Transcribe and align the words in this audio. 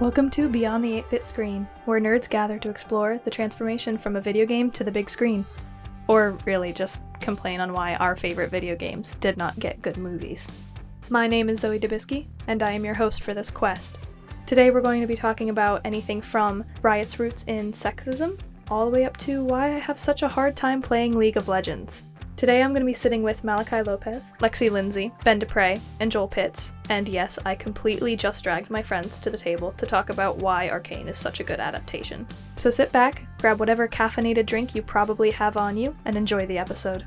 Welcome 0.00 0.30
to 0.30 0.48
Beyond 0.48 0.84
the 0.84 0.94
8 0.98 1.10
Bit 1.10 1.26
Screen, 1.26 1.66
where 1.84 2.00
nerds 2.00 2.30
gather 2.30 2.56
to 2.60 2.70
explore 2.70 3.20
the 3.24 3.32
transformation 3.32 3.98
from 3.98 4.14
a 4.14 4.20
video 4.20 4.46
game 4.46 4.70
to 4.70 4.84
the 4.84 4.92
big 4.92 5.10
screen. 5.10 5.44
Or 6.06 6.38
really 6.44 6.72
just 6.72 7.02
complain 7.18 7.58
on 7.58 7.72
why 7.72 7.96
our 7.96 8.14
favorite 8.14 8.52
video 8.52 8.76
games 8.76 9.16
did 9.16 9.36
not 9.36 9.58
get 9.58 9.82
good 9.82 9.96
movies. 9.96 10.46
My 11.10 11.26
name 11.26 11.48
is 11.48 11.58
Zoe 11.58 11.80
Dubisky, 11.80 12.26
and 12.46 12.62
I 12.62 12.70
am 12.70 12.84
your 12.84 12.94
host 12.94 13.24
for 13.24 13.34
this 13.34 13.50
quest. 13.50 13.98
Today 14.46 14.70
we're 14.70 14.82
going 14.82 15.00
to 15.00 15.08
be 15.08 15.16
talking 15.16 15.50
about 15.50 15.80
anything 15.84 16.22
from 16.22 16.64
Riot's 16.80 17.18
roots 17.18 17.42
in 17.48 17.72
sexism, 17.72 18.38
all 18.70 18.88
the 18.88 18.96
way 18.96 19.04
up 19.04 19.16
to 19.16 19.42
why 19.42 19.74
I 19.74 19.78
have 19.78 19.98
such 19.98 20.22
a 20.22 20.28
hard 20.28 20.54
time 20.54 20.80
playing 20.80 21.18
League 21.18 21.36
of 21.36 21.48
Legends. 21.48 22.04
Today 22.38 22.62
I'm 22.62 22.70
going 22.70 22.82
to 22.82 22.86
be 22.86 22.94
sitting 22.94 23.24
with 23.24 23.42
Malakiy 23.42 23.84
Lopes, 23.84 24.32
Lexi 24.38 24.70
Lindsey, 24.70 25.10
Ben 25.24 25.40
Depres, 25.40 25.80
and 25.98 26.08
Joel 26.08 26.28
Pitts. 26.28 26.72
And 26.88 27.08
yes, 27.08 27.36
I 27.44 27.56
completely 27.56 28.14
just 28.14 28.44
dragged 28.44 28.70
my 28.70 28.80
friends 28.80 29.18
to 29.18 29.30
the 29.30 29.36
table 29.36 29.72
to 29.72 29.84
talk 29.86 30.08
about 30.08 30.36
why 30.36 30.68
Arcane 30.68 31.08
is 31.08 31.18
such 31.18 31.40
a 31.40 31.42
good 31.42 31.58
adaptation. 31.58 32.28
So 32.54 32.70
sit 32.70 32.92
back, 32.92 33.26
grab 33.40 33.58
whatever 33.58 33.88
caffeinated 33.88 34.46
drink 34.46 34.76
you 34.76 34.82
probably 34.82 35.32
have 35.32 35.56
on 35.56 35.76
you, 35.76 35.96
and 36.04 36.14
enjoy 36.14 36.46
the 36.46 36.58
episode. 36.58 37.04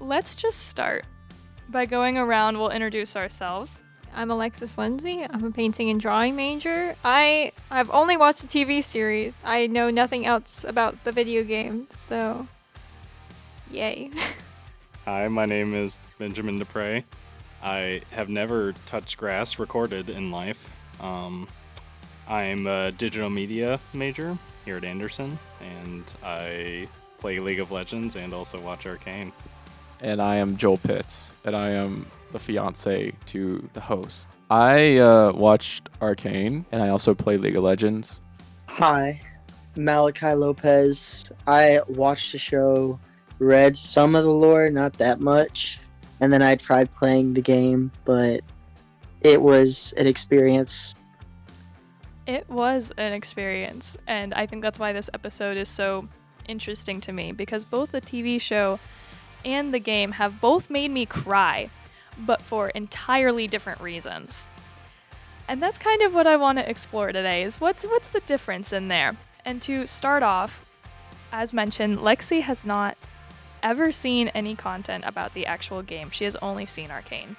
Let's 0.00 0.34
just 0.34 0.66
start 0.66 1.06
by 1.68 1.86
going 1.86 2.18
around. 2.18 2.58
We'll 2.58 2.70
introduce 2.70 3.14
ourselves. 3.14 3.84
I'm 4.14 4.30
Alexis 4.30 4.76
Lindsey. 4.76 5.24
I'm 5.28 5.44
a 5.44 5.50
painting 5.50 5.90
and 5.90 6.00
drawing 6.00 6.34
major. 6.36 6.94
I 7.04 7.52
I've 7.70 7.90
only 7.90 8.16
watched 8.16 8.42
the 8.42 8.48
TV 8.48 8.82
series. 8.82 9.34
I 9.44 9.66
know 9.66 9.90
nothing 9.90 10.26
else 10.26 10.64
about 10.64 11.02
the 11.04 11.12
video 11.12 11.44
game, 11.44 11.86
so 11.96 12.46
yay. 13.70 14.10
Hi, 15.04 15.28
my 15.28 15.46
name 15.46 15.74
is 15.74 15.98
Benjamin 16.18 16.58
Depres. 16.58 17.04
I 17.62 18.02
have 18.10 18.28
never 18.28 18.72
touched 18.86 19.16
grass 19.18 19.58
recorded 19.58 20.10
in 20.10 20.30
life. 20.30 20.68
Um, 21.00 21.48
I'm 22.28 22.66
a 22.66 22.92
digital 22.92 23.30
media 23.30 23.80
major 23.94 24.36
here 24.64 24.76
at 24.76 24.84
Anderson, 24.84 25.38
and 25.60 26.12
I 26.22 26.88
play 27.18 27.38
League 27.38 27.60
of 27.60 27.70
Legends 27.70 28.16
and 28.16 28.32
also 28.32 28.60
watch 28.60 28.86
Arcane. 28.86 29.32
and 30.00 30.20
I 30.20 30.36
am 30.36 30.56
Joel 30.56 30.76
Pitts, 30.76 31.32
and 31.44 31.56
I 31.56 31.70
am 31.70 32.06
the 32.32 32.38
fiance 32.38 33.12
to 33.26 33.68
the 33.72 33.80
host. 33.80 34.28
I 34.50 34.98
uh, 34.98 35.32
watched 35.32 35.90
Arcane, 36.00 36.64
and 36.72 36.82
I 36.82 36.88
also 36.88 37.14
play 37.14 37.36
League 37.36 37.56
of 37.56 37.64
Legends. 37.64 38.20
Hi, 38.66 39.20
Malakiy 39.76 40.38
Lopes. 40.38 41.30
I 41.46 41.80
watched 41.88 42.32
the 42.32 42.38
show, 42.38 42.98
read 43.38 43.76
some 43.76 44.14
of 44.14 44.24
the 44.24 44.30
lore, 44.30 44.70
not 44.70 44.94
that 44.94 45.20
much, 45.20 45.80
and 46.20 46.32
then 46.32 46.42
I 46.42 46.56
tried 46.56 46.90
playing 46.90 47.34
the 47.34 47.42
game, 47.42 47.92
but 48.04 48.40
it 49.20 49.40
was 49.40 49.92
an 49.96 50.06
experience. 50.06 50.94
It 52.26 52.48
was 52.48 52.92
an 52.96 53.12
experience, 53.12 53.96
and 54.06 54.34
I 54.34 54.46
think 54.46 54.62
that's 54.62 54.78
why 54.78 54.92
this 54.92 55.10
episode 55.14 55.56
is 55.56 55.68
so 55.68 56.08
interesting 56.46 57.00
to 57.02 57.12
me 57.12 57.32
because 57.32 57.64
both 57.64 57.92
the 57.92 58.00
TV 58.00 58.40
show 58.40 58.78
and 59.44 59.72
the 59.72 59.78
game 59.78 60.12
have 60.12 60.40
both 60.40 60.70
made 60.70 60.90
me 60.90 61.06
cry, 61.06 61.70
but 62.18 62.42
for 62.42 62.68
entirely 62.70 63.46
different 63.46 63.80
reasons. 63.80 64.48
And 65.48 65.62
that's 65.62 65.78
kind 65.78 66.02
of 66.02 66.12
what 66.12 66.26
I 66.26 66.36
want 66.36 66.58
to 66.58 66.68
explore 66.68 67.10
today 67.12 67.42
is 67.42 67.60
what's 67.60 67.84
what's 67.84 68.08
the 68.08 68.20
difference 68.20 68.72
in 68.72 68.88
there? 68.88 69.16
And 69.44 69.62
to 69.62 69.86
start 69.86 70.22
off, 70.22 70.68
as 71.32 71.54
mentioned, 71.54 71.98
Lexi 71.98 72.42
has 72.42 72.64
not 72.64 72.98
ever 73.62 73.90
seen 73.90 74.28
any 74.28 74.54
content 74.54 75.04
about 75.06 75.34
the 75.34 75.46
actual 75.46 75.82
game. 75.82 76.10
She 76.10 76.24
has 76.24 76.36
only 76.36 76.66
seen 76.66 76.90
Arcane. 76.90 77.36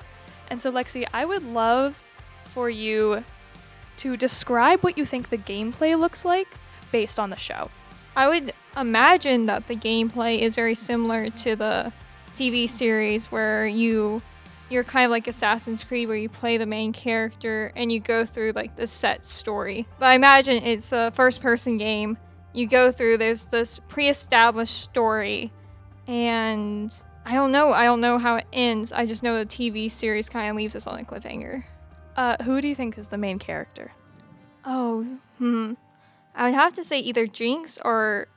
And 0.50 0.62
so 0.62 0.72
Lexi, 0.72 1.08
I 1.14 1.26
would 1.26 1.44
love 1.44 2.04
for 2.46 2.70
you 2.70 3.24
to 3.98 4.18
describe 4.18 4.82
what 4.82 4.98
you 4.98 5.06
think 5.06 5.30
the 5.30 5.38
gameplay 5.38 5.98
looks 5.98 6.26
like 6.26 6.48
based 6.92 7.20
on 7.20 7.30
the 7.30 7.36
show. 7.36 7.70
I 8.16 8.28
would 8.28 8.54
imagine 8.76 9.46
that 9.46 9.68
the 9.68 9.76
gameplay 9.76 10.40
is 10.40 10.56
very 10.56 10.76
similar 10.76 11.30
to 11.30 11.56
the 11.56 11.94
TV 12.34 12.68
series 12.68 13.32
where 13.32 13.68
you 13.68 14.22
you're 14.70 14.84
kind 14.84 15.06
of 15.06 15.12
like 15.12 15.28
Assassin's 15.28 15.84
Creed 15.84 16.08
where 16.08 16.18
you 16.18 16.30
play 16.30 16.58
the 16.58 16.66
main 16.66 16.94
character 16.94 17.72
and 17.76 17.92
you 17.92 18.00
go 18.00 18.26
through 18.26 18.54
like 18.54 18.76
the 18.76 18.88
set 18.88 19.26
story. 19.26 19.88
But 20.00 20.08
I 20.08 20.14
imagine 20.14 20.64
it's 20.64 20.92
a 20.92 21.12
first 21.12 21.42
person 21.42 21.78
game. 21.78 22.18
You 22.54 22.68
go 22.68 22.92
through 22.92 23.18
there's 23.18 23.46
this 23.46 23.80
pre-established 23.88 24.82
story 24.82 25.52
and 26.08 26.94
I 27.26 27.36
don't 27.36 27.52
know, 27.52 27.72
I 27.72 27.86
don't 27.86 28.02
know 28.02 28.18
how 28.18 28.38
it 28.38 28.46
ends. 28.54 28.92
I 28.92 29.06
just 29.06 29.22
know 29.22 29.38
the 29.38 29.46
TV 29.46 29.90
series 29.90 30.30
kind 30.30 30.50
of 30.50 30.56
leaves 30.56 30.76
us 30.76 30.88
on 30.88 31.00
a 31.00 31.04
cliffhanger. 31.04 31.64
Uh, 32.16 32.38
who 32.44 32.60
do 32.62 32.68
you 32.68 32.76
think 32.76 32.98
is 32.98 33.08
the 33.10 33.18
main 33.18 33.40
character? 33.40 33.92
Oh, 34.66 35.04
hmm. 35.38 35.74
I 36.36 36.46
would 36.46 36.54
have 36.56 36.74
to 36.74 36.84
say 36.84 37.00
either 37.00 37.28
Jinx 37.28 37.78
or 37.84 38.28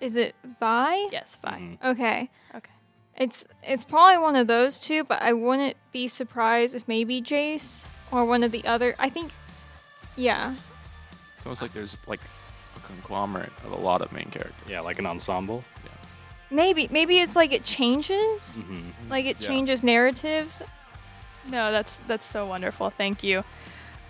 is 0.00 0.16
it 0.16 0.34
Vi? 0.58 1.08
Yes. 1.12 1.38
Mhm. 1.44 1.78
Okay. 1.84 2.30
Okay. 2.54 2.70
It's 3.20 3.46
it's 3.62 3.84
probably 3.84 4.16
one 4.16 4.34
of 4.34 4.46
those 4.46 4.80
two, 4.80 5.04
but 5.04 5.20
I 5.20 5.34
wouldn't 5.34 5.76
be 5.92 6.08
surprised 6.08 6.74
if 6.74 6.88
maybe 6.88 7.20
Jayce 7.20 7.84
or 8.10 8.24
one 8.24 8.42
of 8.42 8.50
the 8.50 8.64
other. 8.66 8.96
I 8.98 9.10
think, 9.10 9.30
yeah. 10.16 10.56
It's 11.36 11.44
almost 11.44 11.60
like 11.60 11.74
there's 11.74 11.98
like 12.06 12.20
a 12.76 12.80
conglomerate 12.80 13.52
of 13.64 13.72
a 13.72 13.76
lot 13.76 14.00
of 14.00 14.10
main 14.10 14.30
characters. 14.30 14.54
Yeah, 14.66 14.80
like 14.80 14.98
an 14.98 15.04
ensemble. 15.06 15.62
Yeah. 15.84 15.90
Maybe 16.50 16.88
maybe 16.90 17.20
it's 17.20 17.36
like 17.36 17.52
it 17.52 17.62
changes, 17.62 18.56
hmm 18.56 18.88
like 19.10 19.26
it 19.26 19.38
Yeah. 19.38 19.48
changes 19.48 19.84
narratives. 19.84 20.62
No, 21.50 21.70
that's 21.72 21.98
that's 22.08 22.24
so 22.24 22.46
wonderful. 22.46 22.88
Thank 22.88 23.22
you. 23.22 23.44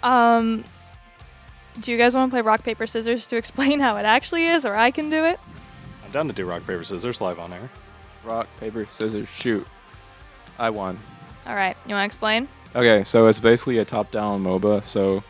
Um, 0.05 0.63
do 1.81 1.91
you 1.91 1.99
guys 1.99 2.15
want 2.15 2.31
to 2.31 2.35
play 2.35 2.43
rock 2.43 2.63
paper 2.63 2.87
scissors 2.87 3.27
to 3.27 3.37
explain 3.37 3.81
how 3.87 3.97
it 3.97 4.05
actually 4.05 4.47
is, 4.47 4.65
or 4.65 4.77
I 4.77 4.93
can 4.93 5.11
do 5.11 5.25
it? 5.25 5.41
I'm 6.05 6.13
down 6.13 6.29
to 6.29 6.33
do 6.33 6.47
rock, 6.47 6.61
paper, 6.61 6.85
scissors 6.85 7.21
live 7.21 7.41
on 7.41 7.53
air. 7.53 7.69
Rock, 8.25 8.49
paper, 8.59 8.87
scissors, 8.93 9.29
shoot. 9.29 9.67
I 10.59 10.71
won. 10.71 10.99
All 11.47 11.55
right, 11.55 11.77
you 11.87 11.95
want 11.95 12.03
to 12.03 12.07
explain? 12.07 12.49
Okay, 12.77 13.03
so 13.05 13.27
it's 13.27 13.41
basically 13.41 13.79
a 13.79 13.85
top-down 13.85 14.43
MOBA. 14.45 14.85
So 14.85 15.25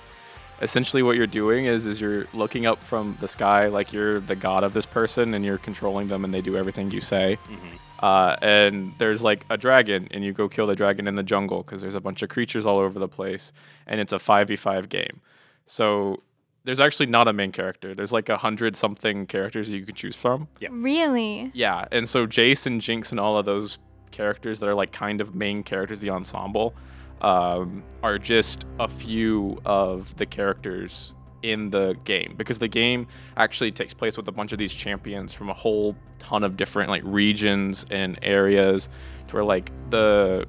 essentially, 0.60 1.02
what 1.02 1.16
you're 1.16 1.26
doing 1.26 1.66
is 1.66 1.86
is 1.86 2.00
you're 2.00 2.26
looking 2.34 2.66
up 2.66 2.82
from 2.82 3.16
the 3.20 3.28
sky 3.28 3.66
like 3.68 3.92
you're 3.92 4.20
the 4.20 4.36
god 4.36 4.64
of 4.64 4.72
this 4.72 4.86
person, 4.86 5.34
and 5.34 5.44
you're 5.44 5.58
controlling 5.58 6.08
them, 6.08 6.24
and 6.24 6.34
they 6.34 6.40
do 6.42 6.56
everything 6.56 6.90
you 6.90 7.00
say. 7.00 7.38
hmm 7.46 7.76
Uh, 8.00 8.34
and 8.40 8.94
there's 8.98 9.22
like 9.22 9.44
a 9.50 9.56
dragon, 9.58 10.08
and 10.10 10.24
you 10.24 10.32
go 10.32 10.48
kill 10.48 10.66
the 10.66 10.74
dragon 10.74 11.06
in 11.06 11.14
the 11.16 11.22
jungle 11.22 11.62
because 11.62 11.82
there's 11.82 11.94
a 11.94 12.00
bunch 12.00 12.22
of 12.22 12.28
creatures 12.30 12.64
all 12.66 12.78
over 12.78 12.98
the 12.98 13.08
place, 13.08 13.52
and 13.86 14.00
it's 14.00 14.12
a 14.12 14.18
5v5 14.18 14.88
game. 14.88 15.20
So 15.66 16.22
there's 16.64 16.80
actually 16.80 17.06
not 17.06 17.28
a 17.28 17.32
main 17.32 17.52
character. 17.52 17.94
There's 17.94 18.12
like 18.12 18.28
a 18.28 18.36
hundred 18.36 18.76
something 18.76 19.26
characters 19.26 19.68
you 19.68 19.84
can 19.84 19.94
choose 19.94 20.16
from. 20.16 20.48
Yep. 20.60 20.70
Really? 20.74 21.50
Yeah, 21.54 21.86
and 21.90 22.08
so 22.08 22.26
Jayce 22.26 22.66
and 22.66 22.80
Jinx 22.80 23.10
and 23.10 23.20
all 23.20 23.38
of 23.38 23.46
those 23.46 23.78
characters 24.10 24.60
that 24.60 24.68
are 24.68 24.74
like 24.74 24.92
kind 24.92 25.20
of 25.20 25.34
main 25.34 25.62
characters, 25.62 25.98
of 25.98 26.02
the 26.02 26.10
ensemble, 26.10 26.74
um, 27.20 27.82
are 28.02 28.18
just 28.18 28.64
a 28.78 28.88
few 28.88 29.60
of 29.64 30.16
the 30.16 30.26
characters 30.26 31.12
in 31.42 31.70
the 31.70 31.96
game 32.04 32.34
because 32.36 32.58
the 32.58 32.68
game 32.68 33.06
actually 33.38 33.72
takes 33.72 33.94
place 33.94 34.16
with 34.16 34.28
a 34.28 34.32
bunch 34.32 34.52
of 34.52 34.58
these 34.58 34.74
champions 34.74 35.32
from 35.32 35.48
a 35.48 35.54
whole 35.54 35.96
ton 36.18 36.44
of 36.44 36.54
different 36.56 36.90
like 36.90 37.02
regions 37.04 37.86
and 37.90 38.18
areas 38.20 38.90
to 39.26 39.36
where 39.36 39.44
like 39.44 39.72
the 39.88 40.46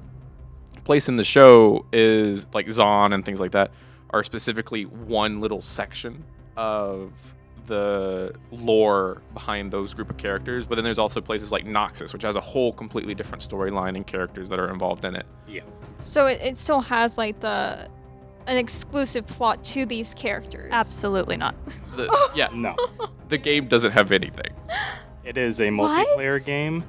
place 0.84 1.08
in 1.08 1.16
the 1.16 1.24
show 1.24 1.86
is 1.92 2.46
like 2.52 2.66
Zaun 2.66 3.14
and 3.14 3.24
things 3.24 3.40
like 3.40 3.52
that 3.52 3.70
are 4.12 4.22
specifically 4.22 4.84
one 4.84 5.40
little 5.40 5.60
section 5.62 6.24
of 6.56 7.12
the 7.66 8.34
lore 8.50 9.22
behind 9.34 9.70
those 9.72 9.94
group 9.94 10.10
of 10.10 10.16
characters. 10.16 10.66
But 10.66 10.74
then 10.76 10.84
there's 10.84 10.98
also 10.98 11.20
places 11.20 11.52
like 11.52 11.64
Noxus, 11.64 12.12
which 12.12 12.22
has 12.22 12.36
a 12.36 12.40
whole 12.40 12.72
completely 12.72 13.14
different 13.14 13.46
storyline 13.48 13.96
and 13.96 14.06
characters 14.06 14.48
that 14.48 14.58
are 14.58 14.68
involved 14.70 15.04
in 15.04 15.14
it. 15.14 15.26
Yeah. 15.48 15.62
So 16.00 16.26
it, 16.26 16.40
it 16.42 16.58
still 16.58 16.80
has 16.80 17.16
like 17.16 17.38
the 17.40 17.88
an 18.48 18.56
exclusive 18.56 19.24
plot 19.26 19.62
to 19.62 19.86
these 19.86 20.14
characters. 20.14 20.68
Absolutely 20.72 21.36
not. 21.36 21.54
The, 21.94 22.30
yeah, 22.34 22.48
No, 22.52 22.74
the 23.28 23.38
game 23.38 23.68
doesn't 23.68 23.92
have 23.92 24.10
anything. 24.10 24.52
it 25.24 25.36
is 25.36 25.60
a 25.60 25.70
What? 25.70 26.06
multiplayer 26.06 26.44
game. 26.44 26.82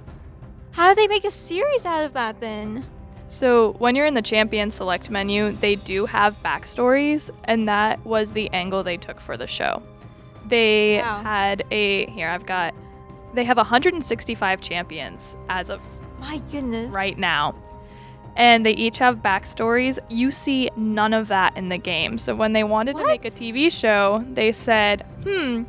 How 0.71 0.89
do 0.89 0.95
they 0.95 1.07
make 1.07 1.24
a 1.25 1.30
series 1.31 1.86
out 1.86 2.03
of 2.06 2.13
that 2.13 2.39
then? 2.39 2.83
So 3.27 3.73
when 3.73 3.95
you're 3.95 4.05
in 4.05 4.13
the 4.13 4.21
champion 4.21 4.69
select 4.71 5.09
menu, 5.09 5.51
they 5.53 5.75
do 5.75 6.05
have 6.05 6.35
backstories, 6.43 7.29
and 7.45 7.67
that 7.67 8.03
was 8.05 8.33
the 8.33 8.49
angle 8.53 8.83
they 8.83 8.97
took 8.97 9.19
for 9.19 9.37
the 9.37 9.47
show. 9.47 9.81
They 10.45 10.99
Wow. 11.01 11.21
had 11.23 11.63
a 11.71 12.05
here 12.07 12.29
I've 12.29 12.45
got 12.45 12.73
they 13.33 13.43
have 13.45 13.57
165 13.57 14.61
champions 14.61 15.35
as 15.49 15.69
of 15.69 15.81
My 16.19 16.39
goodness. 16.51 16.93
right 16.93 17.17
now. 17.17 17.55
And 18.35 18.63
they 18.65 18.73
each 18.73 18.99
have 18.99 19.17
backstories. 19.23 19.97
You 20.09 20.29
see 20.29 20.69
none 20.75 21.13
of 21.13 21.27
that 21.29 21.55
in 21.57 21.69
the 21.69 21.77
game. 21.79 22.17
So 22.19 22.35
when 22.35 22.53
they 22.53 22.63
wanted 22.63 22.97
to 22.97 23.05
make 23.05 23.25
a 23.25 23.31
TV 23.31 23.71
show, 23.71 24.23
they 24.33 24.51
said, 24.51 25.01
hmm, 25.23 25.63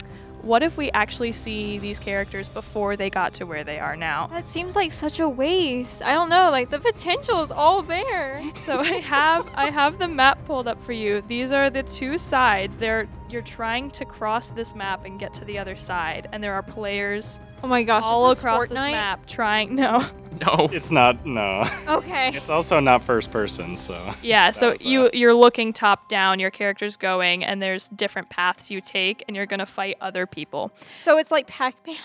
what 0.45 0.63
if 0.63 0.77
we 0.77 0.91
actually 0.93 1.33
see 1.33 1.79
these 1.79 1.99
characters 1.99 2.49
before 2.49 2.97
they 2.97 3.11
got 3.11 3.35
to 3.35 3.45
where 3.45 3.65
they 3.65 3.79
are 3.79 3.97
now? 3.97 4.27
That 4.29 4.47
seems 4.47 4.77
like 4.77 4.93
such 4.93 5.21
a 5.21 5.29
waste. 5.29 6.03
I 6.03 6.13
don't 6.13 6.29
know, 6.29 6.51
like 6.51 6.71
the 6.71 6.79
potential 6.79 7.43
is 7.43 7.51
all 7.51 7.83
there. 7.83 8.43
So 8.55 8.79
I 8.79 9.01
have 9.01 9.49
I 9.55 9.71
have 9.71 9.99
the 9.99 10.09
map 10.09 10.45
pulled 10.47 10.69
up 10.69 10.83
for 10.83 10.93
you. 10.93 11.23
These 11.27 11.53
are 11.53 11.71
the 11.71 11.83
two 11.83 12.19
sides. 12.19 12.77
They're 12.77 13.09
you're 13.35 13.43
trying 13.43 13.91
to 13.91 14.05
cross 14.07 14.49
this 14.49 14.75
map 14.75 15.05
and 15.05 15.19
get 15.19 15.35
to 15.35 15.45
the 15.45 15.59
other 15.59 15.77
side, 15.77 16.29
and 16.33 16.43
there 16.43 16.55
are 16.55 16.63
players 16.63 17.41
Oh 17.65 17.67
my 17.67 17.83
gosh, 17.83 18.05
all 18.05 18.31
is 18.31 18.37
this 18.37 18.45
across 18.45 18.69
this 18.69 18.79
Fortnite? 18.79 18.93
map 18.93 19.27
trying. 19.27 19.75
No, 19.85 20.07
No. 20.41 20.69
It's 20.73 20.91
not 20.91 21.27
no. 21.27 21.65
Okay. 21.89 22.37
It's 22.37 22.49
also 22.49 22.79
not 22.79 23.03
first 23.03 23.31
person, 23.31 23.77
so 23.77 23.99
yeah. 24.23 24.51
So 24.53 24.71
That's, 24.71 24.85
uh, 24.85 24.89
you 24.89 25.11
you're 25.13 25.35
looking 25.35 25.73
top 25.73 26.09
down. 26.09 26.39
Your 26.41 26.51
character's 26.51 26.97
going, 26.97 27.43
and 27.43 27.61
there's 27.61 27.89
different 27.89 28.31
paths 28.31 28.71
you 28.71 28.81
take, 28.81 29.25
and 29.27 29.37
you're 29.37 29.47
gonna 29.47 29.67
fight 29.67 29.97
other 30.01 30.27
people. 30.27 30.73
So 31.01 31.19
it's 31.19 31.31
like 31.31 31.47
Pac-Man. 31.47 31.97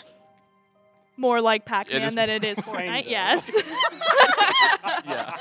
More 1.17 1.41
like 1.41 1.65
Pac-Man 1.65 2.01
is 2.03 2.15
than 2.15 2.29
it 2.29 2.43
is 2.43 2.57
Fortnite. 2.59 3.05
Yes. 3.07 3.51
yeah. 5.05 5.35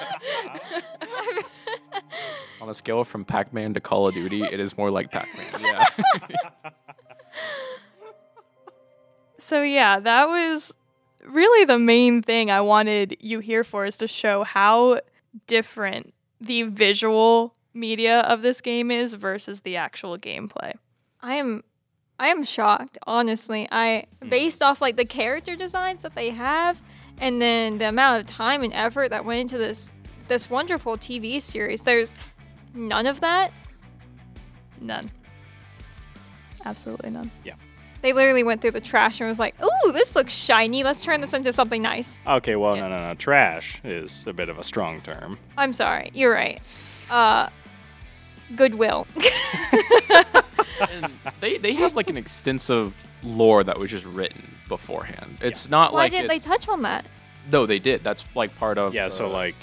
On 2.61 2.69
a 2.69 2.75
scale 2.75 3.05
from 3.05 3.25
Pac-Man 3.25 3.75
to 3.75 3.81
Call 3.81 4.09
of 4.09 4.15
Duty, 4.15 4.43
it 4.43 4.61
is 4.61 4.77
more 4.77 4.91
like 4.91 5.11
Pac-Man. 5.11 5.47
Yeah. 5.61 5.87
So 9.49 9.63
yeah, 9.63 9.99
that 9.99 10.29
was 10.29 10.75
really 11.25 11.65
the 11.65 11.79
main 11.79 12.23
thing 12.23 12.51
I 12.51 12.61
wanted 12.61 13.17
you 13.19 13.39
here 13.39 13.65
for 13.65 13.87
is 13.87 13.97
to 13.97 14.07
show 14.07 14.45
how 14.45 15.01
different 15.47 16.13
the 16.39 16.65
visual 16.65 17.55
media 17.73 18.21
of 18.21 18.43
this 18.43 18.61
game 18.61 18.91
is 18.91 19.15
versus 19.15 19.61
the 19.61 19.77
actual 19.77 20.19
gameplay. 20.19 20.75
I 21.23 21.37
am 21.37 21.65
I 22.21 22.27
am 22.29 22.45
shocked, 22.45 22.99
honestly. 23.07 23.67
I 23.73 24.05
hmm. 24.23 24.29
based 24.29 24.63
off 24.63 24.83
like 24.83 24.97
the 24.97 25.07
character 25.07 25.57
designs 25.57 26.03
that 26.03 26.15
they 26.15 26.29
have 26.29 26.79
and 27.19 27.41
then 27.41 27.79
the 27.79 27.89
amount 27.89 28.21
of 28.21 28.27
time 28.27 28.63
and 28.63 28.75
effort 28.75 29.09
that 29.09 29.25
went 29.25 29.41
into 29.41 29.57
this 29.57 29.93
this 30.29 30.49
wonderful 30.51 30.97
TV 30.97 31.41
series. 31.41 31.83
There's 31.83 32.13
none 32.75 33.07
of 33.07 33.21
that. 33.21 33.53
None. 34.81 35.11
Absolutely 36.65 37.11
none. 37.11 37.31
Yeah. 37.45 37.55
They 38.01 38.13
literally 38.13 38.45
went 38.45 38.61
through 38.61 38.71
the 38.73 38.81
trash 38.81 39.21
and 39.21 39.29
was 39.29 39.41
like, 39.41 39.57
"Ooh, 39.63 39.93
this 39.93 40.15
looks 40.15 40.33
shiny. 40.33 40.85
Let's 40.85 41.01
turn 41.01 41.21
this 41.21 41.35
into 41.35 41.53
something 41.53 41.83
nice." 41.83 42.19
Okay, 42.27 42.55
well, 42.55 42.77
Yeah. 42.77 42.89
no, 42.89 42.97
no, 42.97 43.09
no. 43.09 43.15
Trash 43.15 43.81
is 43.83 44.25
a 44.27 44.33
bit 44.33 44.49
of 44.49 44.59
a 44.59 44.63
strong 44.63 45.01
term. 45.01 45.37
I'm 45.57 45.73
sorry. 45.73 46.11
You're 46.15 46.33
right. 46.33 46.61
Uh 47.11 47.49
Goodwill. 48.55 49.07
and 50.81 51.13
they 51.41 51.59
they 51.59 51.73
have 51.75 51.95
like 51.95 52.09
an 52.09 52.17
extensive 52.17 52.95
lore 53.25 53.65
that 53.65 53.79
was 53.79 53.91
just 53.91 54.05
written 54.05 54.43
beforehand. 54.69 55.39
It's 55.41 55.69
not 55.69 55.93
Why 55.93 56.05
like 56.05 56.13
Why 56.13 56.19
didn't 56.19 56.29
they 56.29 56.39
touch 56.39 56.69
on 56.69 56.83
that? 56.83 57.05
No, 57.51 57.67
they 57.67 57.79
did. 57.79 58.05
That's 58.05 58.25
like 58.35 58.57
part 58.59 58.79
of. 58.79 58.95
Yeah, 58.95 59.09
so 59.09 59.29
like 59.29 59.55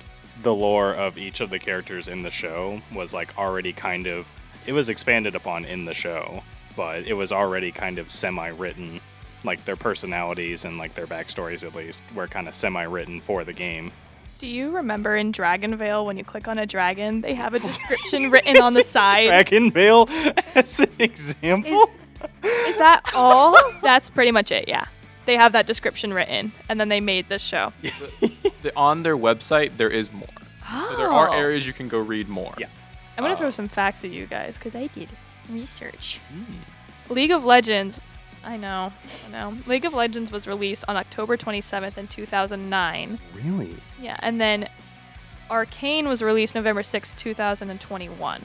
the 0.42 0.54
lore 0.54 0.94
of 0.94 1.18
each 1.18 1.40
of 1.42 1.50
the 1.50 1.60
characters 1.60 2.08
in 2.08 2.24
the 2.24 2.32
show 2.32 2.82
was 2.94 3.14
like 3.14 3.38
already 3.38 3.74
kind 3.74 4.08
of 4.08 4.30
it 4.66 4.74
was 4.74 4.90
expanded 4.90 5.36
upon 5.36 5.66
in 5.66 5.86
the 5.86 5.94
show, 5.94 6.44
but 6.76 7.04
it 7.04 7.14
was 7.14 7.32
already 7.32 7.72
kind 7.72 8.00
of 8.00 8.10
semi-written 8.10 9.00
like 9.44 9.64
their 9.66 9.76
personalities 9.76 10.66
and 10.66 10.78
like 10.78 10.96
their 10.96 11.06
backstories 11.06 11.64
at 11.64 11.76
least 11.76 12.04
were 12.16 12.28
kind 12.28 12.48
of 12.48 12.56
semi-written 12.56 13.20
for 13.22 13.44
the 13.44 13.54
game. 13.54 13.92
Do 14.40 14.48
you 14.48 14.76
remember 14.76 15.16
in 15.16 15.32
Dragonvale 15.32 16.06
when 16.06 16.18
you 16.18 16.24
click 16.24 16.48
on 16.48 16.58
a 16.58 16.66
dragon, 16.66 17.22
they 17.22 17.36
have 17.36 17.54
a 17.54 17.60
description 17.60 18.31
written 18.31 18.58
on 18.58 18.74
the 18.74 18.84
side? 18.84 19.30
Dragonvale 19.30 20.10
as 20.56 20.80
an 20.80 20.90
example. 21.00 21.72
Is 21.72 21.90
is 22.44 22.78
that 22.80 23.02
all? 23.14 23.56
That's 23.81 24.10
pretty 24.10 24.31
much 24.31 24.52
it, 24.52 24.68
yeah. 24.68 24.86
They 25.25 25.36
have 25.38 25.51
that 25.54 25.66
description 25.66 26.13
written, 26.13 26.51
and 26.69 26.80
then 26.80 26.89
they 26.89 27.01
made 27.01 27.27
this 27.30 27.42
show. 27.42 27.74
the, 28.62 28.72
on 28.75 29.04
their 29.04 29.18
website 29.18 29.77
there 29.77 29.89
is 29.89 30.12
more. 30.12 30.27
So 30.89 30.98
there 30.98 31.12
are 31.12 31.33
areas 31.33 31.66
you 31.68 31.74
can 31.74 31.88
go 31.88 32.00
read 32.00 32.27
more. 32.27 32.54
Yeah. 32.57 32.68
I'm 33.18 33.24
gonna 33.24 33.33
Uh, 33.36 33.38
throw 33.38 33.50
some 33.51 33.68
facts 33.68 34.04
at 34.04 34.12
you 34.12 34.25
guys 34.25 34.57
because 34.57 34.75
I 34.75 34.88
did 34.88 35.10
research. 35.50 36.19
League 37.10 37.31
of 37.31 37.45
Legends. 37.45 38.01
I 38.44 38.57
know, 38.57 38.92
I 39.27 39.31
know. 39.31 39.57
League 39.66 39.86
of 39.86 39.94
Legends 39.94 40.31
was 40.31 40.45
released 40.48 40.86
on 40.88 40.98
October 40.98 41.38
27th 41.38 41.98
in 41.98 42.07
2009. 42.07 43.19
Really? 43.33 43.75
Yeah, 44.00 44.18
and 44.19 44.39
then 44.39 44.68
Arcane 45.50 46.07
was 46.07 46.21
released 46.21 46.54
November 46.56 46.81
6th, 46.83 47.16
2021. 47.16 48.42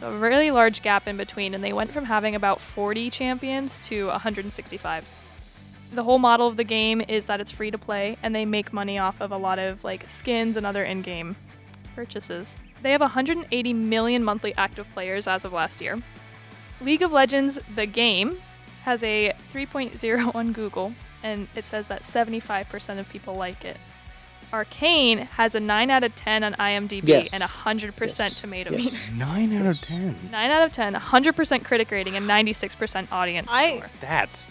So 0.00 0.12
a 0.12 0.18
really 0.18 0.50
large 0.50 0.82
gap 0.82 1.08
in 1.08 1.16
between, 1.16 1.54
and 1.54 1.64
they 1.64 1.72
went 1.72 1.92
from 1.92 2.04
having 2.04 2.34
about 2.34 2.60
40 2.60 3.10
champions 3.10 3.78
to 3.80 4.06
165. 4.08 5.04
The 5.92 6.02
whole 6.02 6.18
model 6.18 6.48
of 6.48 6.56
the 6.56 6.64
game 6.64 7.00
is 7.06 7.26
that 7.26 7.40
it's 7.40 7.50
free 7.52 7.70
to 7.70 7.78
play, 7.78 8.16
and 8.22 8.34
they 8.34 8.44
make 8.44 8.72
money 8.72 8.98
off 8.98 9.20
of 9.20 9.30
a 9.30 9.36
lot 9.36 9.58
of 9.58 9.84
like 9.84 10.08
skins 10.08 10.56
and 10.56 10.66
other 10.66 10.84
in-game 10.84 11.36
purchases. 11.94 12.56
They 12.82 12.90
have 12.92 13.00
180 13.00 13.72
million 13.72 14.24
monthly 14.24 14.54
active 14.56 14.90
players 14.92 15.26
as 15.26 15.44
of 15.44 15.52
last 15.52 15.80
year. 15.80 16.00
League 16.80 17.02
of 17.02 17.12
Legends, 17.12 17.58
the 17.74 17.86
game, 17.86 18.38
has 18.82 19.02
a 19.02 19.32
3.0 19.52 20.34
on 20.34 20.52
Google, 20.52 20.92
and 21.22 21.46
it 21.54 21.64
says 21.64 21.86
that 21.86 22.02
75% 22.02 22.98
of 22.98 23.08
people 23.08 23.34
like 23.34 23.64
it. 23.64 23.76
Arcane 24.52 25.18
has 25.18 25.54
a 25.54 25.60
9 25.60 25.90
out 25.90 26.04
of 26.04 26.14
10 26.14 26.44
on 26.44 26.54
IMDb 26.54 27.08
Yes. 27.08 27.32
and 27.32 27.42
100% 27.42 28.18
Yes. 28.18 28.40
tomato 28.40 28.72
Yes. 28.72 28.84
meter. 28.92 28.96
Nine 29.14 29.56
out 29.56 29.66
of 29.66 29.80
ten. 29.80 30.16
9 30.30 30.50
out 30.50 30.64
of 30.66 30.72
10, 30.72 30.94
100% 30.94 31.64
critic 31.64 31.90
rating, 31.90 32.16
and 32.16 32.26
96% 32.26 33.10
audience 33.10 33.50
I- 33.50 33.78
score. 33.78 33.90
That's 34.00 34.48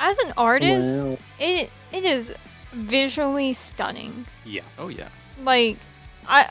As 0.00 0.18
an 0.18 0.32
artist, 0.36 1.06
Wow. 1.06 1.18
it 1.38 1.70
it 1.92 2.04
is 2.04 2.32
visually 2.72 3.52
stunning. 3.52 4.26
yeah. 4.44 4.62
Oh 4.78 4.88
yeah. 4.88 5.08
Like 5.42 5.76
I 6.28 6.48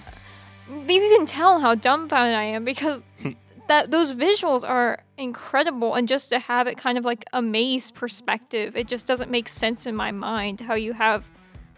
you 0.69 0.99
can 1.17 1.25
tell 1.25 1.59
how 1.59 1.75
dumbfounded 1.75 2.35
I 2.35 2.43
am 2.43 2.65
because 2.65 3.01
that 3.67 3.91
those 3.91 4.13
visuals 4.13 4.67
are 4.67 4.99
incredible 5.17 5.95
and 5.95 6.07
just 6.07 6.29
to 6.29 6.39
have 6.39 6.67
it 6.67 6.77
kind 6.77 6.97
of 6.97 7.05
like 7.05 7.25
a 7.33 7.41
maze 7.41 7.91
perspective, 7.91 8.75
it 8.75 8.87
just 8.87 9.07
doesn't 9.07 9.31
make 9.31 9.47
sense 9.47 9.85
in 9.85 9.95
my 9.95 10.11
mind 10.11 10.61
how 10.61 10.73
you 10.75 10.93
have 10.93 11.23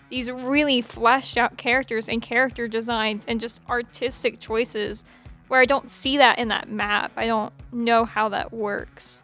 these 0.10 0.32
really 0.32 0.82
fleshed 0.82 1.38
out 1.38 1.58
characters 1.58 2.10
and 2.10 2.20
character 2.22 2.68
designs 2.68 3.26
and 3.28 3.40
just 3.40 3.62
artistic 3.70 4.40
choices 4.40 5.04
where 5.50 5.62
I 5.62 5.66
don't 5.66 5.88
see 5.88 6.18
that 6.18 6.40
in 6.40 6.48
that 6.48 6.68
map. 6.70 7.12
I 7.16 7.28
don't 7.28 7.54
know 7.72 8.06
how 8.06 8.30
that 8.30 8.52
works. 8.52 9.22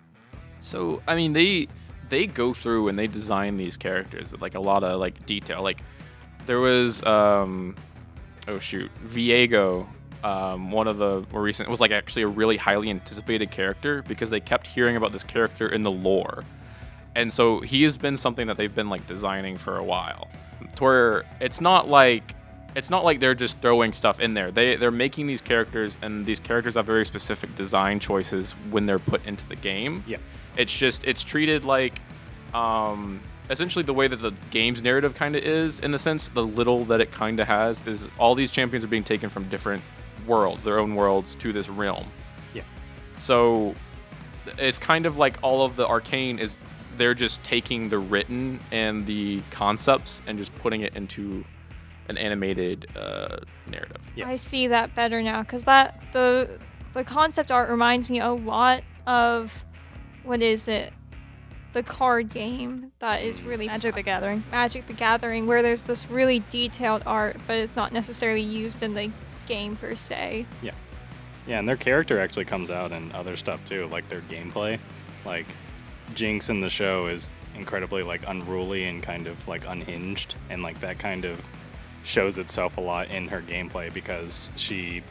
So 0.61 1.01
I 1.07 1.15
mean 1.15 1.33
they 1.33 1.67
they 2.15 2.25
go 2.25 2.53
through 2.53 2.87
and 2.87 2.97
they 2.97 3.07
design 3.07 3.57
these 3.57 3.75
characters 3.75 4.31
with 4.31 4.41
like 4.41 4.55
a 4.55 4.59
lot 4.59 4.85
of 4.85 5.01
like 5.01 5.25
detail. 5.25 5.61
Like 5.61 5.81
there 6.45 6.61
was 6.61 7.03
um 7.03 7.75
oh 8.47 8.57
shoot 8.57 8.89
Viego 9.05 9.85
um, 10.23 10.71
one 10.71 10.87
of 10.87 10.97
the 10.97 11.25
more 11.31 11.41
recent 11.41 11.69
was 11.69 11.81
like 11.81 11.91
actually 11.91 12.23
a 12.23 12.27
really 12.27 12.55
highly 12.57 12.89
anticipated 12.89 13.51
character 13.51 14.01
because 14.07 14.29
they 14.29 14.39
kept 14.39 14.65
hearing 14.65 14.95
about 14.95 15.11
this 15.11 15.25
character 15.25 15.67
in 15.67 15.83
the 15.83 15.91
lore. 15.91 16.43
And 17.15 17.31
so 17.31 17.59
he 17.59 17.83
has 17.83 17.97
been 17.97 18.17
something 18.17 18.47
that 18.47 18.57
they've 18.57 18.73
been 18.73 18.89
like 18.89 19.05
designing 19.07 19.57
for 19.57 19.77
a 19.77 19.83
while. 19.83 20.29
To 20.77 20.83
where 20.83 21.25
it's 21.41 21.59
not 21.59 21.89
like 21.89 22.33
it's 22.77 22.89
not 22.89 23.03
like 23.03 23.19
they're 23.19 23.35
just 23.35 23.59
throwing 23.59 23.91
stuff 23.91 24.21
in 24.21 24.33
there. 24.33 24.51
They 24.51 24.77
they're 24.77 24.89
making 24.89 25.27
these 25.27 25.41
characters 25.41 25.97
and 26.01 26.25
these 26.25 26.39
characters 26.39 26.75
have 26.75 26.85
very 26.85 27.05
specific 27.05 27.53
design 27.57 27.99
choices 27.99 28.53
when 28.71 28.85
they're 28.85 28.99
put 28.99 29.23
into 29.25 29.45
the 29.47 29.57
game. 29.57 30.03
Yeah. 30.07 30.17
It's 30.57 30.75
just 30.75 31.03
it's 31.03 31.23
treated 31.23 31.65
like 31.65 32.01
um 32.53 33.21
essentially 33.49 33.83
the 33.83 33.93
way 33.93 34.07
that 34.07 34.21
the 34.21 34.31
game's 34.49 34.81
narrative 34.81 35.13
kind 35.13 35.35
of 35.35 35.43
is 35.43 35.79
in 35.79 35.91
the 35.91 35.99
sense 35.99 36.29
the 36.29 36.45
little 36.45 36.83
that 36.85 36.99
it 36.99 37.11
kind 37.11 37.39
of 37.39 37.47
has 37.47 37.85
is 37.87 38.07
all 38.17 38.33
these 38.33 38.51
champions 38.51 38.83
are 38.83 38.87
being 38.87 39.03
taken 39.03 39.29
from 39.29 39.47
different 39.49 39.83
worlds, 40.25 40.63
their 40.63 40.79
own 40.79 40.95
worlds 40.95 41.35
to 41.35 41.53
this 41.53 41.69
realm. 41.69 42.07
Yeah. 42.53 42.63
So 43.19 43.75
it's 44.57 44.79
kind 44.79 45.05
of 45.05 45.17
like 45.17 45.37
all 45.41 45.63
of 45.63 45.75
the 45.75 45.87
arcane 45.87 46.39
is 46.39 46.57
they're 46.97 47.13
just 47.13 47.43
taking 47.43 47.89
the 47.89 47.97
written 47.97 48.59
and 48.71 49.05
the 49.05 49.41
concepts 49.51 50.21
and 50.27 50.37
just 50.37 50.55
putting 50.55 50.81
it 50.81 50.95
into 50.95 51.43
an 52.07 52.17
animated 52.17 52.87
uh, 52.95 53.37
narrative. 53.67 54.01
Yeah. 54.15 54.29
I 54.29 54.35
see 54.35 54.67
that 54.67 54.95
better 54.95 55.21
now 55.21 55.41
because 55.41 55.65
that 55.65 56.01
the 56.13 56.59
the 56.93 57.03
concept 57.03 57.51
art 57.51 57.69
reminds 57.69 58.09
me 58.09 58.21
a 58.21 58.31
lot 58.31 58.83
of 59.05 59.64
what 60.25 60.41
is 60.41 60.67
it? 60.67 60.91
The 61.73 61.83
card 61.83 62.29
game 62.29 62.91
that 62.99 63.21
is 63.21 63.41
really 63.41 63.67
Magic 63.67 63.95
the 63.95 64.03
Gathering. 64.03 64.43
Magic 64.49 64.87
the 64.87 64.93
Gathering, 64.93 65.45
where 65.45 65.61
there's 65.61 65.83
this 65.83 66.09
really 66.09 66.41
detailed 66.49 67.03
art, 67.05 67.37
but 67.47 67.57
it's 67.57 67.75
not 67.75 67.91
necessarily 67.91 68.41
used 68.41 68.81
in 68.81 68.93
the 68.93 69.11
game 69.45 69.75
per 69.75 69.95
se. 69.95 70.45
Yeah, 70.61 70.71
Yeah, 71.47 71.59
and 71.59 71.67
their 71.67 71.75
character 71.75 72.19
actually 72.19 72.45
comes 72.45 72.71
out 72.71 72.91
in 72.91 73.11
other 73.11 73.35
stuff 73.35 73.63
too, 73.65 73.87
like 73.87 74.07
their 74.09 74.21
gameplay. 74.21 74.79
Like 75.25 75.45
Jinx 76.13 76.49
in 76.49 76.61
the 76.61 76.69
show 76.69 77.07
is 77.07 77.29
incredibly 77.55 78.03
like 78.03 78.21
unruly 78.27 78.85
and 78.85 79.03
kind 79.03 79.27
of 79.27 79.47
like 79.47 79.65
unhinged, 79.67 80.35
and 80.49 80.63
like 80.63 80.79
that 80.79 80.97
kind 80.97 81.25
of 81.25 81.45
shows 82.05 82.37
itself 82.37 82.77
a 82.77 82.81
lot 82.81 83.09
in 83.09 83.27
her 83.27 83.41
gameplay 83.41 83.93
because 83.93 84.49
she 84.55 85.01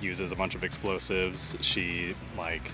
uses 0.00 0.30
a 0.32 0.36
bunch 0.36 0.54
of 0.54 0.62
explosives. 0.62 1.56
She 1.60 2.14
like 2.36 2.70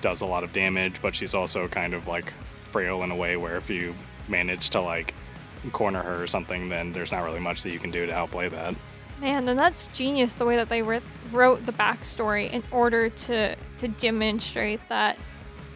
does 0.00 0.20
a 0.20 0.26
lot 0.26 0.44
of 0.44 0.52
damage, 0.52 1.00
but 1.02 1.14
she's 1.14 1.34
also 1.34 1.68
kind 1.68 1.94
of 1.94 2.06
like 2.06 2.32
frail 2.70 3.02
in 3.02 3.10
a 3.10 3.16
way 3.16 3.36
where 3.36 3.56
if 3.56 3.68
you 3.68 3.94
manage 4.28 4.70
to 4.70 4.80
like 4.80 5.14
corner 5.72 6.02
her 6.02 6.22
or 6.22 6.26
something, 6.26 6.68
then 6.68 6.92
there's 6.92 7.12
not 7.12 7.22
really 7.22 7.40
much 7.40 7.62
that 7.62 7.70
you 7.70 7.78
can 7.78 7.90
do 7.90 8.06
to 8.06 8.12
outplay 8.12 8.48
that. 8.48 8.74
Man, 9.20 9.48
and 9.48 9.58
that's 9.58 9.88
genius 9.88 10.36
the 10.36 10.46
way 10.46 10.56
that 10.56 10.70
they 10.70 10.80
wrote 10.80 11.66
the 11.66 11.72
backstory 11.72 12.50
in 12.50 12.62
order 12.70 13.10
to 13.10 13.54
to 13.78 13.88
demonstrate 13.88 14.80
that 14.88 15.18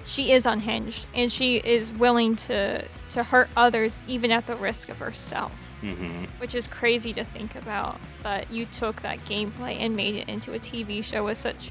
she 0.07 0.33
is 0.33 0.47
unhinged 0.47 1.07
and 1.15 1.31
she 1.31 1.57
is 1.57 1.93
willing 1.93 2.37
to 2.37 2.85
to 3.11 3.23
hurt 3.23 3.49
others 3.57 4.01
even 4.07 4.31
at 4.31 4.47
the 4.47 4.57
risk 4.57 4.89
of 4.89 4.99
herself. 4.99 5.53
hmm 5.83 6.25
Which 6.39 6.55
is 6.55 6.67
crazy 6.67 7.13
to 7.13 7.25
think 7.25 7.55
about 7.55 8.01
that 8.23 8.51
you 8.51 8.65
took 8.65 9.03
that 9.03 9.23
gameplay 9.27 9.77
and 9.79 9.95
made 9.95 10.15
it 10.15 10.29
into 10.29 10.55
a 10.55 10.59
TV 10.59 11.05
show 11.05 11.25
with 11.25 11.37
such 11.37 11.71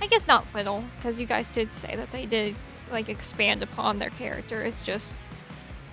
I 0.00 0.06
guess 0.06 0.26
not 0.26 0.46
little 0.54 0.84
because 0.96 1.20
you 1.20 1.26
guys 1.26 1.50
did 1.50 1.72
say 1.72 1.96
that 1.96 2.12
they 2.12 2.26
did 2.26 2.54
like 2.90 3.08
expand 3.08 3.62
upon 3.62 3.98
their 3.98 4.10
character. 4.10 4.62
It's 4.62 4.82
just 4.82 5.16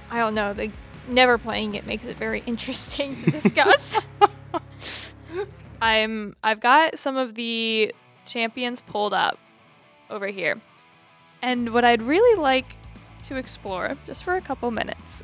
I 0.10 0.20
don't 0.20 0.36
know, 0.36 0.54
the 0.54 0.72
never 1.08 1.38
playing 1.38 1.76
it 1.76 1.86
makes 1.86 2.06
it 2.06 2.18
very 2.18 2.40
interesting 2.46 3.16
to 3.18 3.32
discuss. 3.32 4.00
I'm 5.82 6.36
I've 6.44 6.60
got 6.60 7.00
some 7.00 7.18
of 7.18 7.36
the 7.36 7.94
champions 8.26 8.82
pulled 8.82 9.14
up 9.14 9.40
over 10.10 10.28
here. 10.28 10.60
And 11.42 11.74
what 11.74 11.84
I'd 11.84 12.02
really 12.02 12.40
like 12.40 12.76
to 13.24 13.36
explore 13.36 13.98
just 14.06 14.24
for 14.24 14.36
a 14.36 14.42
couple 14.42 14.70
minutes 14.70 15.24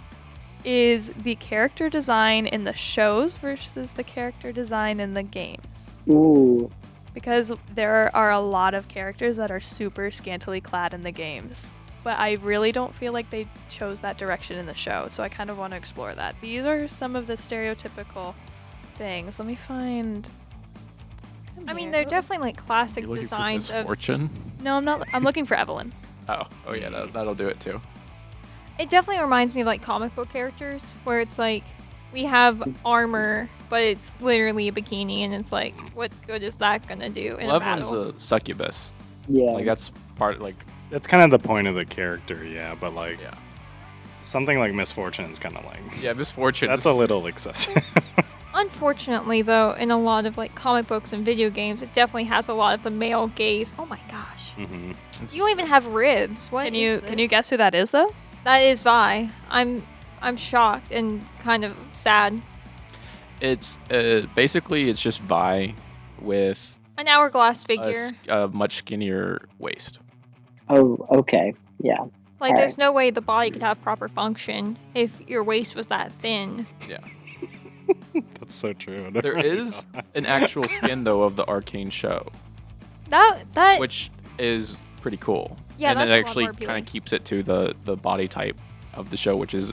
is 0.63 1.09
the 1.09 1.35
character 1.35 1.89
design 1.89 2.47
in 2.47 2.63
the 2.63 2.73
shows 2.73 3.37
versus 3.37 3.93
the 3.93 4.03
character 4.03 4.51
design 4.51 4.99
in 4.99 5.13
the 5.13 5.23
games. 5.23 5.91
Ooh. 6.09 6.71
Because 7.17 7.51
there 7.73 8.15
are 8.15 8.29
a 8.29 8.39
lot 8.39 8.75
of 8.75 8.87
characters 8.87 9.37
that 9.37 9.49
are 9.49 9.59
super 9.59 10.11
scantily 10.11 10.61
clad 10.61 10.93
in 10.93 11.01
the 11.01 11.09
games. 11.09 11.71
But 12.03 12.19
I 12.19 12.33
really 12.43 12.71
don't 12.71 12.93
feel 12.93 13.11
like 13.11 13.31
they 13.31 13.47
chose 13.69 14.01
that 14.01 14.19
direction 14.19 14.55
in 14.59 14.67
the 14.67 14.75
show, 14.75 15.07
so 15.09 15.23
I 15.23 15.27
kind 15.27 15.49
of 15.49 15.57
want 15.57 15.71
to 15.71 15.77
explore 15.77 16.13
that. 16.13 16.35
These 16.41 16.63
are 16.63 16.87
some 16.87 17.15
of 17.15 17.25
the 17.25 17.33
stereotypical 17.33 18.35
things. 18.93 19.39
Let 19.39 19.47
me 19.47 19.55
find. 19.55 20.29
I 21.67 21.73
mean, 21.73 21.89
they're 21.89 22.05
definitely 22.05 22.45
like 22.45 22.57
classic 22.57 23.05
You 23.05 23.09
looking 23.09 23.23
for 23.23 23.35
designs 23.35 23.71
of 23.71 23.77
Miss 23.77 23.85
Fortune? 23.87 24.29
No, 24.61 24.75
I'm 24.75 24.85
not. 24.85 25.07
I'm 25.11 25.23
looking 25.23 25.45
for 25.45 25.55
Evelynn. 25.55 25.91
Oh, 26.29 26.43
oh 26.67 26.73
yeah, 26.73 26.89
that, 26.89 27.13
that'll 27.13 27.35
do 27.35 27.47
it 27.47 27.57
too. 27.61 27.79
It 28.77 28.89
definitely 28.89 29.23
reminds 29.23 29.55
me 29.55 29.61
of 29.61 29.67
like 29.67 29.81
comic 29.81 30.13
book 30.13 30.29
characters 30.29 30.93
where 31.05 31.21
it's 31.21 31.39
like 31.39 31.63
we 32.13 32.23
have 32.23 32.63
armor, 32.85 33.49
but 33.69 33.81
it's 33.83 34.15
literally 34.21 34.67
a 34.67 34.71
bikini, 34.71 35.19
and 35.19 35.33
it's 35.33 35.51
like, 35.51 35.77
what 35.95 36.11
good 36.25 36.41
is 36.43 36.55
that 36.57 36.87
gonna 36.87 37.09
do 37.09 37.35
in 37.37 37.47
Well, 37.47 37.57
a 37.57 37.59
Evelynn's 37.59 37.89
battle? 37.89 38.09
a 38.09 38.19
succubus. 38.19 38.93
Yeah. 39.27 39.51
Like 39.51 39.65
that's 39.65 39.91
part 40.15 40.39
like 40.41 40.55
That's 40.89 41.05
kind 41.07 41.21
of 41.23 41.31
the 41.31 41.45
point 41.45 41.67
of 41.67 41.75
the 41.75 41.85
character, 41.85 42.43
yeah. 42.45 42.75
But 42.79 42.93
like 42.95 43.19
yeah, 43.21 43.33
something 44.21 44.57
like 44.59 44.73
Miss 44.73 44.91
Fortune 44.91 45.25
is 45.31 45.39
kind 45.39 45.57
of 45.57 45.65
like 45.65 45.79
yeah. 46.01 46.13
Miss 46.13 46.31
Fortune. 46.31 46.69
that's 46.69 46.85
a 46.85 46.93
little 46.93 47.27
excessive. 47.27 47.83
Unfortunately, 48.53 49.41
though, 49.43 49.73
in 49.73 49.91
a 49.91 49.97
lot 49.99 50.25
of 50.25 50.37
like 50.37 50.55
comic 50.55 50.87
books 50.87 51.13
and 51.13 51.23
video 51.23 51.49
games, 51.49 51.81
it 51.83 51.93
definitely 51.93 52.23
has 52.23 52.47
a 52.49 52.53
lot 52.53 52.73
of 52.73 52.81
the 52.83 52.89
male 52.89 53.27
gaze. 53.27 53.73
Oh 53.77 53.85
my 53.85 53.99
gosh, 54.09 54.51
hmm 54.55 54.91
you 55.31 55.39
don't 55.41 55.49
even 55.51 55.67
have 55.67 55.85
ribs. 55.87 56.51
What 56.51 56.65
Can 56.65 56.75
is 56.75 56.81
you 56.81 56.99
can 57.07 57.19
you 57.19 57.27
guess 57.27 57.49
who 57.49 57.57
that 57.57 57.75
is 57.75 57.91
though? 57.91 58.09
That 58.45 58.59
is 58.59 58.81
Vi. 58.83 59.29
I'm 59.49 59.83
I'm 60.21 60.37
shocked 60.37 60.91
and 60.91 61.23
kind 61.39 61.63
of 61.63 61.75
sad. 61.91 62.41
It's 63.41 63.77
uh, 63.91 64.25
basically 64.35 64.89
it's 64.89 65.01
just 65.01 65.21
Vi 65.21 65.75
with 66.21 66.75
An 66.97 67.07
hourglass 67.07 67.63
a, 67.63 67.67
figure. 67.67 67.89
s- 67.89 68.13
a 68.27 68.47
much 68.47 68.77
skinnier 68.77 69.47
waist. 69.59 69.99
oh, 70.69 71.05
okay. 71.11 71.53
Yeah. 71.81 72.05
Like, 72.39 72.55
there's 72.55 72.77
no 72.77 72.91
way 72.91 73.09
the 73.09 73.21
body 73.21 73.49
could 73.49 73.63
have 73.63 73.81
proper 73.81 74.07
function 74.07 74.77
if 74.93 75.11
your 75.27 75.43
waist 75.43 75.75
was 75.75 75.87
that 75.87 76.11
thin. 76.13 76.67
Yeah. 76.87 76.99
That's 78.39 78.53
so 78.53 78.73
true. 78.73 79.09
There 79.11 79.37
is 79.37 79.85
an 80.13 80.25
actual 80.27 80.65
skin 80.65 81.03
though 81.03 81.23
of 81.23 81.35
the 81.35 81.47
Arcane 81.47 81.89
show, 81.89 82.27
That 83.09 83.43
that 83.53 83.79
which 83.79 84.11
is 84.37 84.77
pretty 85.01 85.17
cool. 85.17 85.57
Yeah, 85.79 85.91
and 85.91 85.99
that's 85.99 86.09
it 86.09 86.13
a 86.13 86.17
actually 86.19 86.47
kind 86.65 86.79
of 86.79 86.85
keeps 86.91 87.13
it 87.13 87.25
to 87.25 87.41
the 87.43 87.75
the 87.85 87.95
body 87.95 88.27
type 88.27 88.59
of 88.93 89.09
the 89.09 89.17
show, 89.17 89.35
which 89.35 89.53
is 89.53 89.71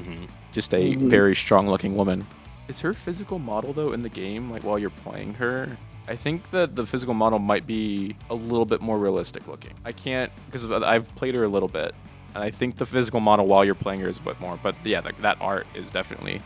hmm 0.00 0.24
just 0.52 0.72
a 0.72 0.94
Mhm. 0.94 1.10
very 1.10 1.34
strong 1.36 1.68
looking 1.68 1.94
woman. 1.96 2.26
Is 2.68 2.80
her 2.80 2.92
physical 2.94 3.38
model 3.38 3.72
though 3.72 3.92
in 3.92 4.02
the 4.02 4.08
game 4.08 4.50
like 4.50 4.64
while 4.64 4.78
you're 4.78 4.90
playing 4.90 5.34
her? 5.34 5.76
I 6.08 6.16
think 6.16 6.50
that 6.52 6.74
the 6.76 6.86
physical 6.86 7.14
model 7.14 7.38
might 7.38 7.66
be 7.66 8.16
a 8.30 8.34
little 8.34 8.64
bit 8.64 8.80
more 8.80 8.98
realistic 8.98 9.46
looking. 9.48 9.72
I 9.84 9.92
can't 9.92 10.30
because 10.46 10.70
I've 10.70 11.12
played 11.16 11.34
her 11.34 11.44
a 11.44 11.48
little 11.48 11.68
bit, 11.68 11.94
and 12.34 12.42
I 12.44 12.50
think 12.50 12.76
the 12.76 12.86
physical 12.86 13.20
model 13.20 13.46
while 13.46 13.64
you're 13.64 13.74
playing 13.74 14.00
her 14.00 14.08
is 14.08 14.18
a 14.18 14.22
bit 14.22 14.40
more. 14.40 14.58
But 14.62 14.76
yeah, 14.84 15.00
that, 15.02 15.20
that 15.22 15.36
art 15.40 15.66
is 15.74 15.90
definitely 15.90 16.40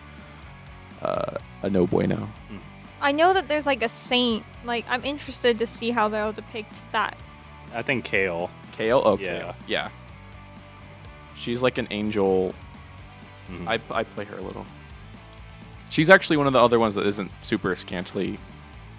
uh, 1.02 1.36
a 1.62 1.70
no 1.70 1.86
bueno. 1.86 2.28
I 3.02 3.12
know 3.12 3.32
that 3.32 3.48
there's 3.48 3.66
like 3.66 3.82
a 3.82 3.88
saint. 3.88 4.44
Like 4.64 4.84
I'm 4.88 5.04
interested 5.04 5.58
to 5.58 5.66
see 5.66 5.90
how 5.90 6.08
they'll 6.08 6.32
depict 6.32 6.82
that. 6.92 7.16
I 7.74 7.82
think 7.82 8.04
Kayle. 8.04 8.50
Kayle, 8.72 9.02
oh 9.04 9.18
Yeah. 9.18 9.54
Yeah. 9.66 9.88
She's 11.34 11.62
like 11.62 11.78
an 11.78 11.86
angel. 11.90 12.54
Mhm. 13.50 13.68
I 13.68 13.80
I 13.98 14.04
play 14.04 14.24
her 14.26 14.36
a 14.36 14.42
little. 14.42 14.64
She's 15.88 16.08
actually 16.10 16.36
one 16.36 16.46
of 16.46 16.52
the 16.52 16.60
other 16.62 16.78
ones 16.78 16.94
that 16.94 17.06
isn't 17.06 17.30
super 17.42 17.74
scantily 17.74 18.38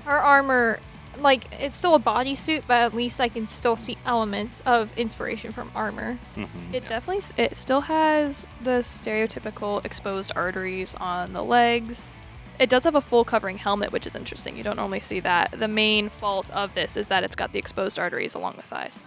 Her 0.05 0.17
armor, 0.17 0.79
like 1.19 1.45
it's 1.59 1.75
still 1.77 1.93
a 1.95 1.99
bodysuit, 1.99 2.63
but 2.67 2.79
at 2.79 2.93
least 2.95 3.21
I 3.21 3.29
can 3.29 3.45
still 3.47 3.75
see 3.75 3.97
elements 4.05 4.61
of 4.65 4.89
inspiration 4.97 5.51
from 5.51 5.71
armor. 5.75 6.17
Mhm. 6.35 6.73
It 6.73 6.87
definitely 6.87 7.23
it 7.37 7.55
still 7.55 7.81
has 7.81 8.47
the 8.61 8.79
stereotypical 8.81 9.83
exposed 9.85 10.31
arteries 10.35 10.95
on 10.95 11.33
the 11.33 11.43
legs. 11.43 12.11
It 12.59 12.69
does 12.69 12.83
have 12.83 12.95
a 12.95 13.01
full 13.01 13.23
covering 13.23 13.57
helmet, 13.57 13.91
which 13.91 14.05
is 14.05 14.13
interesting. 14.15 14.55
You 14.57 14.63
don't 14.63 14.75
normally 14.75 14.99
see 15.01 15.19
that. 15.21 15.51
The 15.57 15.67
main 15.67 16.09
fault 16.09 16.49
of 16.51 16.73
this 16.75 16.95
is 16.97 17.07
that 17.07 17.23
it's 17.23 17.35
got 17.35 17.53
the 17.53 17.59
exposed 17.59 17.97
arteries 17.97 18.35
along 18.35 18.53
the 18.55 18.61
thighs. 18.63 19.01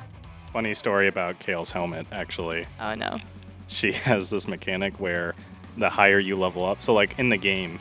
Funny 0.52 0.74
story 0.74 1.06
about 1.08 1.38
Kayle's 1.40 1.70
helmet, 1.72 2.06
actually. 2.12 2.64
Oh 2.80 2.94
no. 2.94 3.18
She 3.68 3.92
has 4.08 4.30
this 4.30 4.46
mechanic 4.48 4.98
where 5.00 5.34
the 5.76 5.90
higher 5.90 6.18
you 6.18 6.36
level 6.36 6.64
up, 6.64 6.82
so 6.82 6.94
like 6.94 7.18
in 7.18 7.28
the 7.28 7.36
game, 7.36 7.78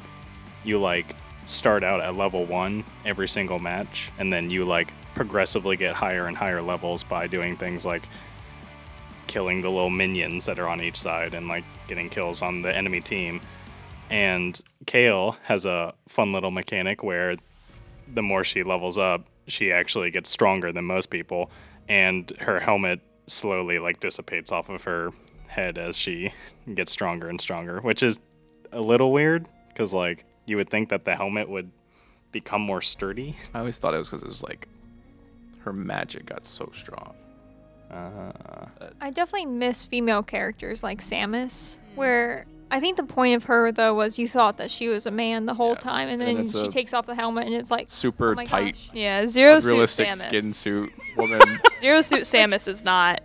you 0.63 0.79
like 0.79 1.15
start 1.45 1.83
out 1.83 2.01
at 2.01 2.15
level 2.15 2.45
one 2.45 2.83
every 3.05 3.27
single 3.27 3.59
match, 3.59 4.11
and 4.17 4.31
then 4.31 4.49
you 4.49 4.65
like 4.65 4.93
progressively 5.13 5.77
get 5.77 5.93
higher 5.95 6.27
and 6.27 6.35
higher 6.35 6.61
levels 6.61 7.03
by 7.03 7.27
doing 7.27 7.55
things 7.55 7.85
like 7.85 8.07
killing 9.27 9.61
the 9.61 9.69
little 9.69 9.89
minions 9.89 10.45
that 10.45 10.59
are 10.59 10.67
on 10.67 10.81
each 10.81 10.97
side 10.97 11.33
and 11.33 11.47
like 11.47 11.63
getting 11.87 12.09
kills 12.09 12.41
on 12.41 12.61
the 12.61 12.75
enemy 12.75 13.01
team. 13.01 13.41
And 14.09 14.59
Kayle 14.85 15.37
has 15.43 15.65
a 15.65 15.93
fun 16.07 16.33
little 16.33 16.51
mechanic 16.51 17.03
where 17.03 17.35
the 18.13 18.21
more 18.21 18.43
she 18.43 18.63
levels 18.63 18.97
up, 18.97 19.25
she 19.47 19.71
actually 19.71 20.11
gets 20.11 20.29
stronger 20.29 20.71
than 20.71 20.85
most 20.85 21.09
people, 21.09 21.49
and 21.87 22.29
her 22.39 22.59
helmet 22.59 22.99
slowly 23.27 23.79
like 23.79 23.99
dissipates 23.99 24.51
off 24.51 24.69
of 24.69 24.83
her 24.83 25.11
head 25.53 25.77
as 25.77 25.97
she 25.97 26.33
gets 26.73 26.91
stronger 26.91 27.29
and 27.29 27.39
stronger, 27.39 27.79
which 27.81 28.03
is 28.03 28.19
a 28.71 28.81
little 28.81 29.11
weird 29.11 29.47
because 29.69 29.93
like 29.93 30.25
you 30.45 30.57
would 30.57 30.69
think 30.69 30.89
that 30.89 31.05
the 31.05 31.15
helmet 31.15 31.47
would 31.49 31.71
become 32.31 32.61
more 32.61 32.81
sturdy. 32.81 33.35
I 33.53 33.59
always 33.59 33.77
thought 33.77 33.93
it 33.93 33.97
was 33.99 34.09
because 34.09 34.23
it 34.23 34.27
was 34.27 34.43
like 34.43 34.67
her 35.63 35.71
magic 35.71 36.25
got 36.25 36.45
so 36.45 36.69
strong. 36.73 37.13
Uh, 37.91 38.31
I 38.99 39.11
definitely 39.11 39.45
miss 39.45 39.85
female 39.85 40.23
characters 40.23 40.81
like 40.81 40.99
Samus, 40.99 41.75
where 41.95 42.45
I 42.71 42.79
think 42.79 42.97
the 42.97 43.03
point 43.03 43.35
of 43.35 43.43
her 43.43 43.71
though 43.71 43.93
was 43.93 44.17
you 44.17 44.27
thought 44.27 44.57
that 44.57 44.71
she 44.71 44.87
was 44.87 45.05
a 45.05 45.11
man 45.11 45.45
the 45.45 45.53
whole 45.53 45.73
Yeah, 45.73 45.79
time, 45.79 46.09
and 46.09 46.21
and 46.21 46.37
then 46.37 46.43
it's 46.45 46.59
she 46.59 46.67
takes 46.69 46.93
off 46.93 47.05
the 47.05 47.13
helmet 47.13 47.45
and 47.45 47.53
it's 47.55 47.69
like 47.69 47.91
Super 47.91 48.31
oh 48.31 48.35
my 48.35 48.45
tight, 48.45 48.73
gosh. 48.73 48.89
Yeah, 48.93 49.27
zero 49.27 49.59
suit 49.59 49.69
realistic 49.71 50.07
Samus. 50.09 50.17
skin 50.27 50.53
suit 50.53 50.91
woman. 51.17 51.39
Zero 51.79 52.01
suit 52.01 52.21
Samus 52.21 52.67
is 52.67 52.83
not 52.83 53.21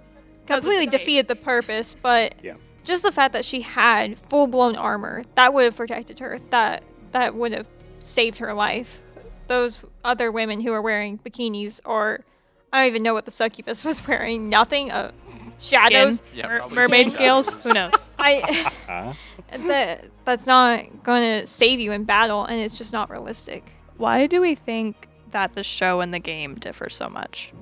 completely 0.57 0.87
doesn't- 0.87 0.99
defeated 1.01 1.29
the 1.29 1.37
purpose, 1.37 1.95
but 2.01 2.35
Yeah. 2.43 2.55
just 2.85 3.03
the 3.03 3.13
fact 3.13 3.33
that 3.35 3.45
she 3.45 3.61
had 3.63 4.19
full 4.19 4.47
blown 4.47 4.77
armor 4.77 5.23
that 5.35 5.53
would 5.55 5.65
have 5.65 5.77
protected 5.77 6.19
her. 6.21 6.41
That 6.51 6.83
that 7.13 7.35
would 7.35 7.53
have 7.53 7.67
saved 8.01 8.39
her 8.39 8.53
life. 8.55 9.01
Those 9.47 9.81
other 10.05 10.31
women 10.31 10.61
who 10.61 10.73
are 10.73 10.83
wearing 10.83 11.19
bikinis 11.19 11.81
or 11.85 12.25
I 12.73 12.81
don't 12.83 12.89
even 12.89 13.03
know 13.03 13.15
what 13.15 13.25
the 13.25 13.31
succubus 13.31 13.83
was 13.85 14.07
wearing. 14.07 14.49
Nothing. 14.49 14.91
Uh, 14.91 15.13
shadows. 15.61 16.23
Yeah, 16.35 16.47
Mer- 16.47 16.69
mermaid 16.69 17.07
skin. 17.07 17.13
scales. 17.13 17.55
Who 17.65 17.73
knows? 17.73 17.93
I 18.19 18.71
uh, 18.89 19.15
that 19.67 20.05
that's 20.25 20.47
not 20.47 21.03
going 21.03 21.23
to 21.41 21.47
save 21.47 21.81
you 21.81 21.93
in 21.93 22.05
battle, 22.05 22.45
and 22.45 22.61
it's 22.61 22.77
just 22.79 22.93
not 22.93 23.11
realistic. 23.11 23.65
Why 23.97 24.27
do 24.27 24.41
we 24.41 24.55
think 24.55 25.09
that 25.33 25.55
the 25.55 25.63
show 25.65 26.01
and 26.01 26.13
the 26.15 26.19
game 26.21 26.55
differ 26.55 26.89
so 26.91 27.09
much? 27.09 27.53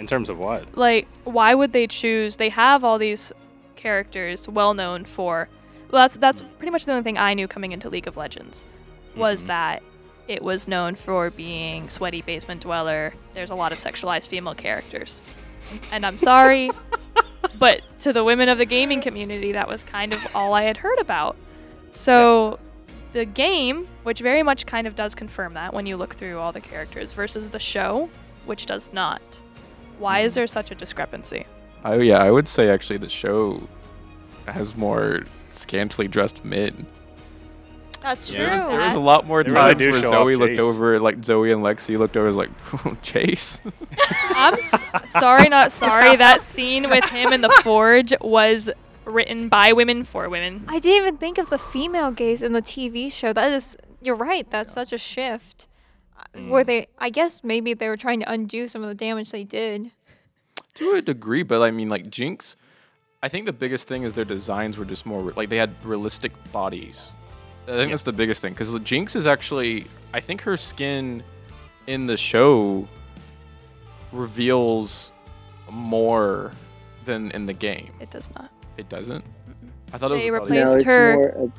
In 0.00 0.06
terms 0.06 0.28
of 0.30 0.38
what? 0.38 0.76
Like, 0.76 1.06
why 1.24 1.54
would 1.54 1.72
they 1.72 1.86
choose? 1.86 2.36
They 2.38 2.48
have 2.48 2.82
all 2.82 2.98
these 2.98 3.32
characters 3.76 4.48
well 4.48 4.74
known 4.74 5.04
for. 5.04 5.48
Well, 5.90 6.02
that's 6.02 6.16
that's 6.16 6.42
pretty 6.58 6.70
much 6.72 6.84
the 6.86 6.92
only 6.92 7.04
thing 7.04 7.18
I 7.18 7.34
knew 7.34 7.46
coming 7.46 7.70
into 7.72 7.88
League 7.88 8.06
of 8.08 8.16
Legends 8.16 8.64
was 9.14 9.44
Mhm. 9.44 9.46
that 9.48 9.82
it 10.26 10.42
was 10.42 10.66
known 10.68 10.94
for 10.94 11.30
being 11.30 11.88
sweaty 11.88 12.22
basement 12.22 12.62
dweller. 12.62 13.14
There's 13.32 13.50
a 13.50 13.54
lot 13.54 13.72
of 13.72 13.78
sexualized 13.78 14.28
female 14.28 14.54
characters. 14.54 15.22
and 15.92 16.06
I'm 16.06 16.16
sorry, 16.16 16.70
but 17.58 17.82
to 18.00 18.12
the 18.12 18.24
women 18.24 18.48
of 18.48 18.56
the 18.58 18.64
gaming 18.64 19.00
community, 19.02 19.52
that 19.52 19.68
was 19.68 19.82
kind 19.84 20.12
of 20.14 20.26
all 20.34 20.54
I 20.54 20.62
had 20.62 20.78
heard 20.78 20.98
about. 20.98 21.36
So, 21.92 22.58
the 23.12 23.24
game, 23.24 23.88
which 24.04 24.20
very 24.20 24.42
much 24.44 24.64
kind 24.66 24.86
of 24.86 24.94
does 24.94 25.14
confirm 25.16 25.54
that 25.54 25.74
when 25.74 25.84
you 25.84 25.96
look 25.96 26.14
through 26.14 26.38
all 26.38 26.52
the 26.52 26.60
characters, 26.60 27.12
versus 27.12 27.50
the 27.50 27.58
show, 27.58 28.08
which 28.46 28.64
does 28.66 28.92
not. 28.92 29.40
Why 30.00 30.20
is 30.20 30.34
there 30.34 30.46
such 30.46 30.70
a 30.70 30.74
discrepancy? 30.74 31.46
Oh 31.84 32.00
yeah, 32.00 32.18
I 32.18 32.30
would 32.30 32.48
say 32.48 32.68
actually 32.68 32.98
the 32.98 33.08
show 33.08 33.62
has 34.46 34.76
more 34.76 35.20
scantily 35.50 36.08
dressed 36.08 36.44
men. 36.44 36.86
That's 38.02 38.30
Yeah, 38.32 38.36
true. 38.38 38.46
There 38.46 38.54
was, 38.56 38.64
there 38.66 38.80
was 38.86 38.94
a 38.94 38.98
lot 39.00 39.26
more 39.26 39.44
They 39.44 39.50
times 39.50 39.76
do 39.78 39.90
where 39.90 40.00
Zoe 40.00 40.34
looked 40.36 40.54
Jayce. 40.54 40.58
over, 40.58 40.98
like 40.98 41.22
Zoe 41.22 41.52
and 41.52 41.62
Lexi 41.62 41.98
looked 41.98 42.16
over, 42.16 42.26
was 42.28 42.36
like 42.36 42.50
oh, 42.72 42.96
Jayce. 43.02 43.60
I'm 44.34 44.54
s- 44.54 44.82
sorry, 45.06 45.48
not 45.50 45.70
sorry. 45.70 46.16
That 46.20 46.40
scene 46.42 46.88
with 46.88 47.04
him 47.10 47.32
in 47.32 47.42
the 47.42 47.50
forge 47.62 48.14
was 48.22 48.70
written 49.04 49.48
by 49.50 49.72
women 49.74 50.04
for 50.04 50.28
women. 50.30 50.64
I 50.68 50.78
didn't 50.78 50.96
even 51.02 51.16
think 51.18 51.36
of 51.38 51.50
the 51.50 51.58
female 51.58 52.10
gaze 52.10 52.42
in 52.42 52.52
the 52.54 52.62
TV 52.62 53.12
show. 53.12 53.32
That 53.34 53.50
is, 53.52 53.76
you're 54.00 54.16
right. 54.16 54.50
That's 54.50 54.72
such 54.72 54.92
a 54.94 54.98
shift. 54.98 55.66
Where 56.48 56.64
Mm. 56.64 56.66
they, 56.66 56.88
I 56.98 57.10
guess 57.10 57.42
maybe 57.44 57.74
they 57.74 57.88
were 57.88 57.96
trying 57.96 58.20
to 58.20 58.30
undo 58.30 58.68
some 58.68 58.82
of 58.82 58.88
the 58.88 58.94
damage 58.94 59.30
they 59.30 59.44
did. 59.44 59.90
to 60.74 60.92
a 60.92 61.02
degree, 61.02 61.42
but 61.42 61.62
I 61.62 61.70
mean, 61.72 61.88
like 61.88 62.08
Jinx, 62.10 62.56
I 63.22 63.28
think 63.28 63.44
the 63.46 63.52
biggest 63.52 63.88
thing 63.88 64.04
is 64.04 64.12
their 64.12 64.24
designs 64.24 64.78
were 64.78 64.84
just 64.84 65.04
more 65.04 65.20
re- 65.20 65.32
like 65.36 65.48
they 65.48 65.56
had 65.56 65.74
realistic 65.84 66.32
bodies. 66.52 67.10
I 67.64 67.72
think 67.72 67.80
Yeah. 67.80 67.86
that's 67.88 68.02
the 68.04 68.12
biggest 68.12 68.40
thing 68.40 68.52
because 68.52 68.78
Jinx 68.80 69.14
is 69.16 69.26
actually, 69.26 69.86
I 70.14 70.20
think 70.20 70.40
her 70.42 70.56
skin 70.56 71.22
in 71.86 72.06
the 72.06 72.16
show 72.16 72.88
reveals 74.12 75.12
more 75.70 76.52
than 77.04 77.30
in 77.32 77.46
the 77.46 77.52
game. 77.52 77.90
It 78.00 78.10
does 78.10 78.30
not. 78.34 78.50
It 78.76 78.88
doesn't. 78.88 79.24
I 79.92 79.98
thought 79.98 80.10
it 80.12 80.14
was. 80.14 80.22
They 80.22 80.28
about- 80.28 80.48
No, 80.48 80.62
it's 80.74 80.84
her- 80.84 81.50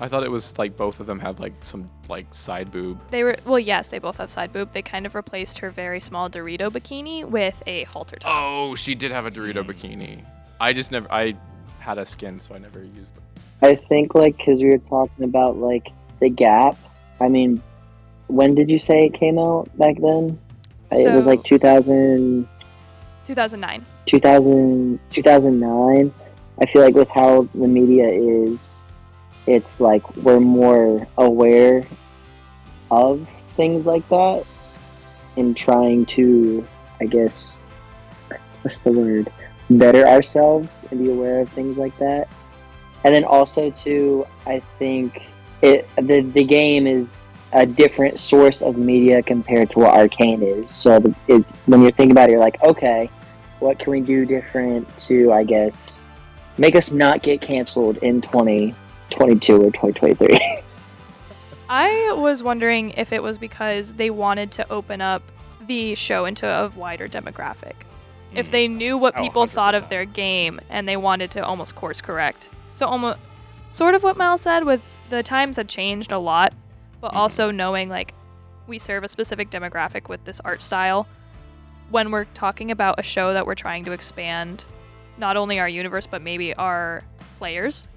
I 0.00 0.08
thought 0.08 0.22
it 0.24 0.30
was 0.30 0.56
like 0.58 0.76
both 0.76 0.98
of 1.00 1.06
them 1.06 1.18
had 1.20 1.40
like 1.40 1.52
some 1.62 1.90
like 2.08 2.26
side 2.34 2.70
boob. 2.70 2.98
They 3.10 3.22
were 3.22 3.36
well, 3.44 3.58
yes, 3.58 3.88
they 3.88 3.98
both 3.98 4.16
have 4.16 4.30
side 4.30 4.52
boob. 4.52 4.72
They 4.72 4.82
kind 4.82 5.04
of 5.06 5.14
replaced 5.14 5.58
her 5.58 5.70
very 5.70 6.00
small 6.00 6.30
Dorito 6.30 6.70
bikini 6.70 7.24
with 7.24 7.62
a 7.66 7.84
halter 7.84 8.16
top. 8.16 8.32
Oh, 8.34 8.74
she 8.74 8.94
did 8.94 9.12
have 9.12 9.26
a 9.26 9.30
Dorito 9.30 9.62
Mm. 9.62 9.66
bikini. 9.70 10.24
I 10.60 10.72
just 10.72 10.90
never. 10.90 11.10
I 11.12 11.36
had 11.80 11.98
a 11.98 12.06
skin, 12.06 12.38
so 12.40 12.54
I 12.54 12.58
never 12.58 12.80
used 12.82 13.14
it. 13.16 13.22
I 13.62 13.74
think 13.74 14.14
like 14.14 14.36
because 14.38 14.58
we 14.60 14.70
were 14.70 14.78
talking 14.78 15.24
about 15.24 15.58
like 15.58 15.88
the 16.20 16.30
gap. 16.30 16.76
I 17.20 17.28
mean, 17.28 17.62
when 18.28 18.54
did 18.54 18.70
you 18.70 18.78
say 18.78 19.00
it 19.00 19.12
came 19.14 19.38
out 19.38 19.68
back 19.76 19.96
then? 20.00 20.38
it 20.92 20.96
was 20.96 21.02
So- 21.04 21.18
like 21.20 21.44
2000, 21.44 22.48
2009. 23.24 23.84
2000, 24.06 24.98
2009. 25.10 26.12
I 26.62 26.66
feel 26.72 26.82
like 26.82 26.94
with 26.94 27.08
how 27.10 27.46
the 27.54 27.68
media 27.68 28.08
is, 28.08 28.84
it's 29.50 29.80
like 29.80 30.16
we're 30.16 30.38
more 30.38 31.08
aware 31.18 31.84
of 32.92 33.26
things 33.56 33.84
like 33.84 34.08
that 34.08 34.44
and 35.36 35.56
trying 35.56 36.06
to, 36.06 36.64
I 37.00 37.06
guess, 37.06 37.58
what's 38.62 38.82
the 38.82 38.92
word? 38.92 39.32
Better 39.68 40.06
ourselves 40.06 40.86
and 40.90 41.00
be 41.00 41.10
aware 41.10 41.40
of 41.40 41.48
things 41.50 41.76
like 41.76 41.96
that. 41.98 42.28
And 43.02 43.12
then 43.12 43.24
also 43.24 43.70
too, 43.70 44.24
I 44.46 44.62
think 44.78 45.22
it 45.62 45.88
the 45.96 46.20
the 46.20 46.44
game 46.44 46.86
is 46.86 47.16
a 47.52 47.66
different 47.66 48.20
source 48.20 48.62
of 48.62 48.76
media 48.76 49.20
compared 49.20 49.70
to 49.70 49.80
what 49.80 49.90
Arcane 49.94 50.44
is. 50.44 50.70
So 50.70 51.00
the, 51.00 51.14
it, 51.26 51.44
when 51.66 51.82
you 51.82 51.90
think 51.90 52.12
about 52.12 52.28
it, 52.28 52.32
you're 52.32 52.40
like, 52.40 52.62
okay, 52.62 53.10
what 53.58 53.80
can 53.80 53.90
we 53.90 54.00
do 54.00 54.24
different 54.24 54.86
to, 55.06 55.32
I 55.32 55.42
guess, 55.42 56.00
make 56.56 56.76
us 56.76 56.92
not 56.92 57.24
get 57.24 57.40
canceled 57.40 57.96
in 57.98 58.20
2022 59.10 59.54
or 59.56 59.70
2023? 59.70 60.62
I 61.68 62.12
was 62.16 62.42
wondering 62.42 62.90
if 62.90 63.12
it 63.12 63.22
was 63.22 63.38
because 63.38 63.92
they 63.94 64.10
wanted 64.10 64.50
to 64.52 64.70
open 64.72 65.00
up 65.00 65.22
the 65.66 65.94
show 65.94 66.24
into 66.24 66.48
a 66.48 66.68
wider 66.70 67.06
demographic. 67.06 67.74
If 68.34 68.48
Mm. 68.48 68.50
they 68.50 68.68
knew 68.68 68.98
what 68.98 69.14
Oh, 69.16 69.22
people 69.22 69.46
thought 69.46 69.74
of 69.74 69.88
their 69.88 70.04
game 70.04 70.60
and 70.68 70.88
they 70.88 70.96
wanted 70.96 71.30
to 71.32 71.44
almost 71.44 71.74
course 71.76 72.00
correct. 72.00 72.48
So 72.74 72.86
almost 72.86 73.18
sort 73.70 73.94
of 73.94 74.02
what 74.02 74.16
Mal 74.16 74.36
said 74.38 74.64
with 74.64 74.80
the 75.10 75.22
times 75.22 75.56
had 75.56 75.68
changed 75.68 76.10
a 76.12 76.18
lot, 76.18 76.52
but 77.00 77.12
Mhm. 77.12 77.16
also 77.16 77.50
knowing 77.50 77.88
like 77.88 78.14
we 78.66 78.78
serve 78.78 79.04
a 79.04 79.08
specific 79.08 79.50
demographic 79.50 80.08
with 80.08 80.24
this 80.24 80.40
art 80.44 80.62
style 80.62 81.06
when 81.90 82.10
we're 82.12 82.24
talking 82.34 82.70
about 82.70 82.98
a 82.98 83.02
show 83.02 83.32
that 83.32 83.46
we're 83.46 83.54
trying 83.56 83.84
to 83.84 83.92
expand 83.92 84.64
not 85.18 85.36
only 85.36 85.58
our 85.58 85.68
universe 85.68 86.06
but 86.06 86.22
maybe 86.22 86.54
our 86.54 87.02
players 87.38 87.88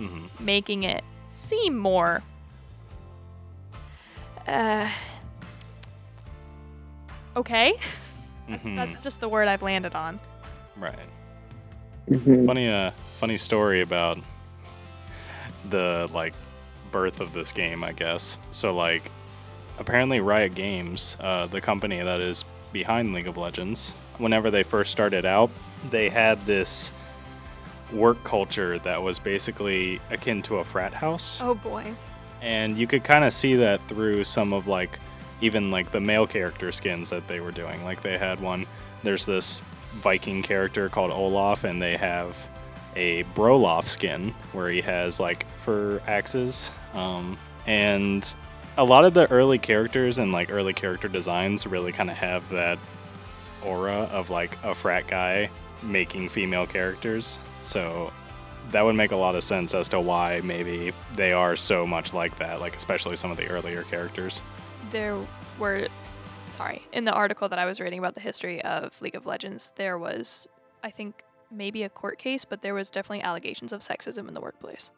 Mhm. 0.00 0.28
making 0.40 0.82
it 0.84 1.04
seem 1.28 1.76
more 1.76 2.22
uh 4.48 4.88
okay 7.36 7.74
that's, 8.48 8.64
Mhm. 8.64 8.76
that's 8.76 9.04
just 9.04 9.20
the 9.20 9.28
word 9.28 9.46
i've 9.48 9.62
landed 9.62 9.94
on 9.94 10.18
Right. 10.76 10.98
Mhm. 12.08 12.46
Funny, 12.46 12.68
uh, 12.70 12.90
funny 13.18 13.36
story 13.36 13.82
about 13.82 14.18
the 15.68 16.08
like 16.14 16.32
birth 16.90 17.20
of 17.20 17.34
this 17.34 17.52
game, 17.52 17.84
I 17.84 17.92
guess. 17.92 18.38
So 18.52 18.74
like, 18.74 19.10
apparently 19.78 20.20
Riot 20.20 20.54
Games, 20.54 21.18
uh, 21.20 21.46
the 21.48 21.60
company 21.60 22.00
that 22.00 22.18
is 22.20 22.44
behind 22.72 23.12
League 23.12 23.26
of 23.28 23.36
Legends, 23.36 23.94
whenever 24.16 24.50
they 24.50 24.62
first 24.62 24.90
started 24.90 25.26
out, 25.26 25.50
they 25.90 26.08
had 26.08 26.46
this 26.46 26.92
work 27.92 28.22
culture 28.24 28.78
that 28.80 29.02
was 29.02 29.18
basically 29.18 30.00
akin 30.10 30.42
to 30.42 30.56
a 30.58 30.64
frat 30.64 30.94
house. 30.94 31.40
Oh 31.42 31.54
boy. 31.54 31.94
and 32.42 32.76
you 32.78 32.86
could 32.86 33.04
kind 33.04 33.24
of 33.24 33.32
see 33.32 33.54
that 33.56 33.80
through 33.88 34.24
some 34.24 34.52
of 34.52 34.66
like 34.66 34.98
even 35.42 35.70
like 35.70 35.90
the 35.90 36.00
male 36.00 36.26
character 36.26 36.72
skins 36.72 37.10
that 37.10 37.26
they 37.28 37.40
were 37.40 37.50
doing. 37.52 37.82
Like 37.84 38.02
they 38.02 38.16
had 38.18 38.40
one 38.40 38.66
there's 39.02 39.26
this 39.26 39.60
viking 40.02 40.42
character 40.42 40.88
called 40.88 41.10
olaf 41.10 41.64
and 41.64 41.80
they 41.82 41.96
have 41.96 42.36
a 42.96 43.24
Brolaf 43.34 43.88
skin 43.88 44.34
where 44.52 44.68
he 44.70 44.80
has 44.80 45.18
like 45.20 45.46
fur 45.58 46.00
axes. 46.06 46.70
Um, 46.94 47.36
and 47.66 48.34
a 48.76 48.84
lot 48.84 49.04
of 49.04 49.14
the 49.14 49.30
early 49.30 49.58
characters 49.58 50.18
and 50.18 50.32
like 50.32 50.50
early 50.50 50.72
character 50.72 51.08
designs 51.08 51.66
really 51.66 51.92
kind 51.92 52.10
of 52.10 52.16
have 52.16 52.48
that 52.50 52.78
aura 53.64 54.08
of 54.12 54.30
like 54.30 54.56
a 54.64 54.74
frat 54.74 55.06
guy 55.06 55.50
making 55.82 56.28
female 56.28 56.66
characters 56.66 57.38
so 57.62 58.12
that 58.70 58.82
would 58.82 58.94
make 58.94 59.10
a 59.12 59.16
lot 59.16 59.34
of 59.34 59.42
sense 59.42 59.74
as 59.74 59.88
to 59.88 60.00
why 60.00 60.40
maybe 60.44 60.92
they 61.16 61.32
are 61.32 61.56
so 61.56 61.86
much 61.86 62.14
like 62.14 62.38
that, 62.38 62.60
like 62.60 62.76
especially 62.76 63.16
some 63.16 63.30
of 63.30 63.36
the 63.36 63.46
earlier 63.48 63.82
characters. 63.84 64.40
there 64.90 65.18
were 65.58 65.86
sorry 66.48 66.82
in 66.92 67.04
the 67.04 67.12
article 67.12 67.48
that 67.48 67.58
i 67.60 67.64
was 67.64 67.80
reading 67.80 67.98
about 68.00 68.14
the 68.14 68.20
history 68.20 68.60
of 68.64 69.00
league 69.02 69.14
of 69.14 69.24
legends 69.24 69.72
there 69.76 69.96
was 69.98 70.48
i 70.82 70.90
think 70.90 71.22
maybe 71.48 71.84
a 71.84 71.88
court 71.88 72.18
case 72.18 72.44
but 72.44 72.62
there 72.62 72.74
was 72.74 72.90
definitely 72.90 73.22
allegations 73.22 73.72
of 73.72 73.80
sexism 73.82 74.26
in 74.26 74.34
the 74.34 74.40
workplace 74.40 74.90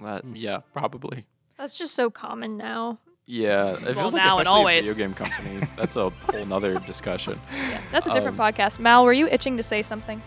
That, 0.00 0.22
Hmm. 0.22 0.34
yeah, 0.36 0.60
probably. 0.72 1.26
That's 1.58 1.74
just 1.74 1.94
so 1.94 2.08
common 2.10 2.56
now. 2.56 2.98
Yeah, 3.26 3.72
it 3.74 3.82
Well, 3.82 3.94
feels 3.94 4.14
like 4.14 4.22
now 4.24 4.38
and 4.38 4.48
especially 4.48 4.58
always. 4.58 4.88
video 4.88 5.06
game 5.06 5.14
companies. 5.14 5.68
That's 5.76 5.94
a 5.96 6.10
whole 6.30 6.46
nother 6.46 6.78
discussion. 6.80 7.38
yeah 7.52 7.80
that's 7.92 8.06
a 8.06 8.12
different 8.12 8.40
Um, 8.40 8.46
podcast 8.52 8.78
mal 8.80 9.04
were 9.04 9.12
you 9.12 9.26
itching 9.28 9.56
to 9.58 9.62
say 9.62 9.82
something 9.82 10.22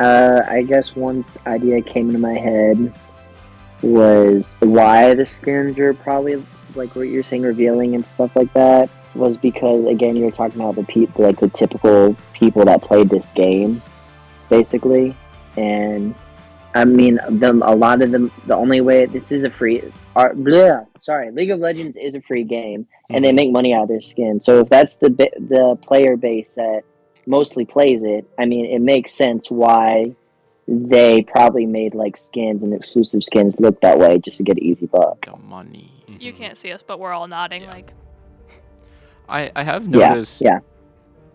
Uh, 0.00 0.42
I 0.48 0.62
guess 0.62 0.96
one 0.96 1.24
idea 1.46 1.82
came 1.82 2.08
into 2.08 2.18
my 2.18 2.32
head 2.34 2.92
was 3.82 4.56
why 4.60 5.14
the 5.14 5.26
skins 5.26 5.78
are 5.78 5.94
probably 5.94 6.42
like 6.74 6.94
what 6.96 7.02
you're 7.08 7.22
saying, 7.22 7.42
revealing 7.42 7.94
and 7.94 8.06
stuff 8.06 8.34
like 8.34 8.52
that. 8.54 8.90
Was 9.14 9.36
because 9.36 9.86
again, 9.86 10.16
you 10.16 10.24
were 10.24 10.30
talking 10.30 10.60
about 10.60 10.76
the 10.76 10.84
people, 10.84 11.24
like 11.24 11.38
the 11.40 11.48
typical 11.48 12.16
people 12.32 12.64
that 12.64 12.80
played 12.80 13.10
this 13.10 13.28
game, 13.34 13.82
basically, 14.48 15.16
and 15.56 16.14
I 16.74 16.84
mean, 16.84 17.18
them 17.28 17.62
a 17.62 17.74
lot 17.74 18.00
of 18.00 18.12
them. 18.12 18.30
The 18.46 18.54
only 18.54 18.80
way 18.80 19.06
this 19.06 19.32
is 19.32 19.42
a 19.42 19.50
free, 19.50 19.82
are, 20.14 20.32
bleh, 20.32 20.86
sorry, 21.00 21.32
League 21.32 21.50
of 21.50 21.58
Legends 21.58 21.96
is 21.96 22.14
a 22.14 22.22
free 22.22 22.44
game, 22.44 22.86
and 23.10 23.24
they 23.24 23.32
Mhm. 23.32 23.36
make 23.36 23.52
money 23.52 23.74
out 23.74 23.82
of 23.82 23.88
their 23.88 24.00
skin. 24.00 24.40
So 24.40 24.60
if 24.60 24.68
that's 24.68 24.98
the 24.98 25.10
the 25.10 25.76
player 25.82 26.16
base 26.16 26.54
that 26.54 26.82
mostly 27.26 27.64
plays 27.64 28.02
it, 28.02 28.28
I 28.38 28.44
mean, 28.46 28.66
it 28.66 28.80
makes 28.80 29.12
sense 29.14 29.50
why 29.50 30.14
they 30.68 31.22
probably 31.22 31.66
made 31.66 31.94
like 31.94 32.16
skins 32.16 32.62
and 32.62 32.72
exclusive 32.72 33.24
skins 33.24 33.56
look 33.58 33.80
that 33.80 33.98
way 33.98 34.18
just 34.18 34.36
to 34.36 34.42
get 34.44 34.56
an 34.56 34.62
easy 34.62 34.86
buck. 34.86 35.24
The 35.26 35.36
money. 35.36 35.90
you 36.18 36.32
Mhm. 36.32 36.36
can't 36.36 36.58
see 36.58 36.70
us 36.72 36.82
but 36.82 36.98
we're 37.00 37.12
all 37.12 37.26
nodding 37.28 37.62
Yeah. 37.62 37.70
like 37.70 37.92
I, 39.28 39.50
I 39.54 39.62
have 39.62 39.88
noticed 39.88 40.40
yeah. 40.42 40.58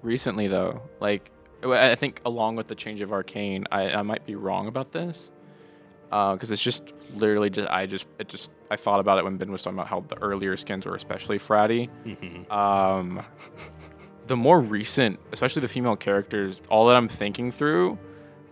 recently 0.02 0.48
though, 0.48 0.82
like 1.00 1.32
I 1.64 1.92
I 1.92 1.96
think 1.96 2.22
along 2.26 2.56
with 2.58 2.68
the 2.68 2.76
change 2.76 3.02
of 3.02 3.12
Arcane, 3.12 3.66
I, 3.72 3.90
I 3.92 4.02
might 4.04 4.26
be 4.26 4.36
wrong 4.36 4.68
about 4.68 4.92
this. 4.92 5.32
Because 6.10 6.52
it's 6.52 6.62
just 6.62 6.94
literally 7.16 7.50
just 7.50 7.70
I 7.70 7.86
just 7.88 8.08
it 8.20 8.28
just 8.30 8.52
I 8.72 8.76
thought 8.78 9.00
about 9.02 9.18
it 9.18 9.24
when 9.26 9.36
Ben 9.38 9.52
was 9.52 9.62
talking 9.64 9.78
about 9.78 9.88
how 9.88 10.02
the 10.08 10.18
earlier 10.22 10.56
skins 10.56 10.86
were 10.86 10.96
especially 10.96 11.40
fratty. 11.40 11.90
Mhm. 12.06 12.50
Um, 12.52 13.22
the 14.28 14.36
more 14.36 14.60
recent, 14.60 15.20
especially 15.32 15.62
the 15.62 15.68
female 15.68 15.96
characters, 15.96 16.62
all 16.70 16.88
that 16.88 16.96
I'm 16.96 17.08
thinking 17.08 17.52
through, 17.52 17.98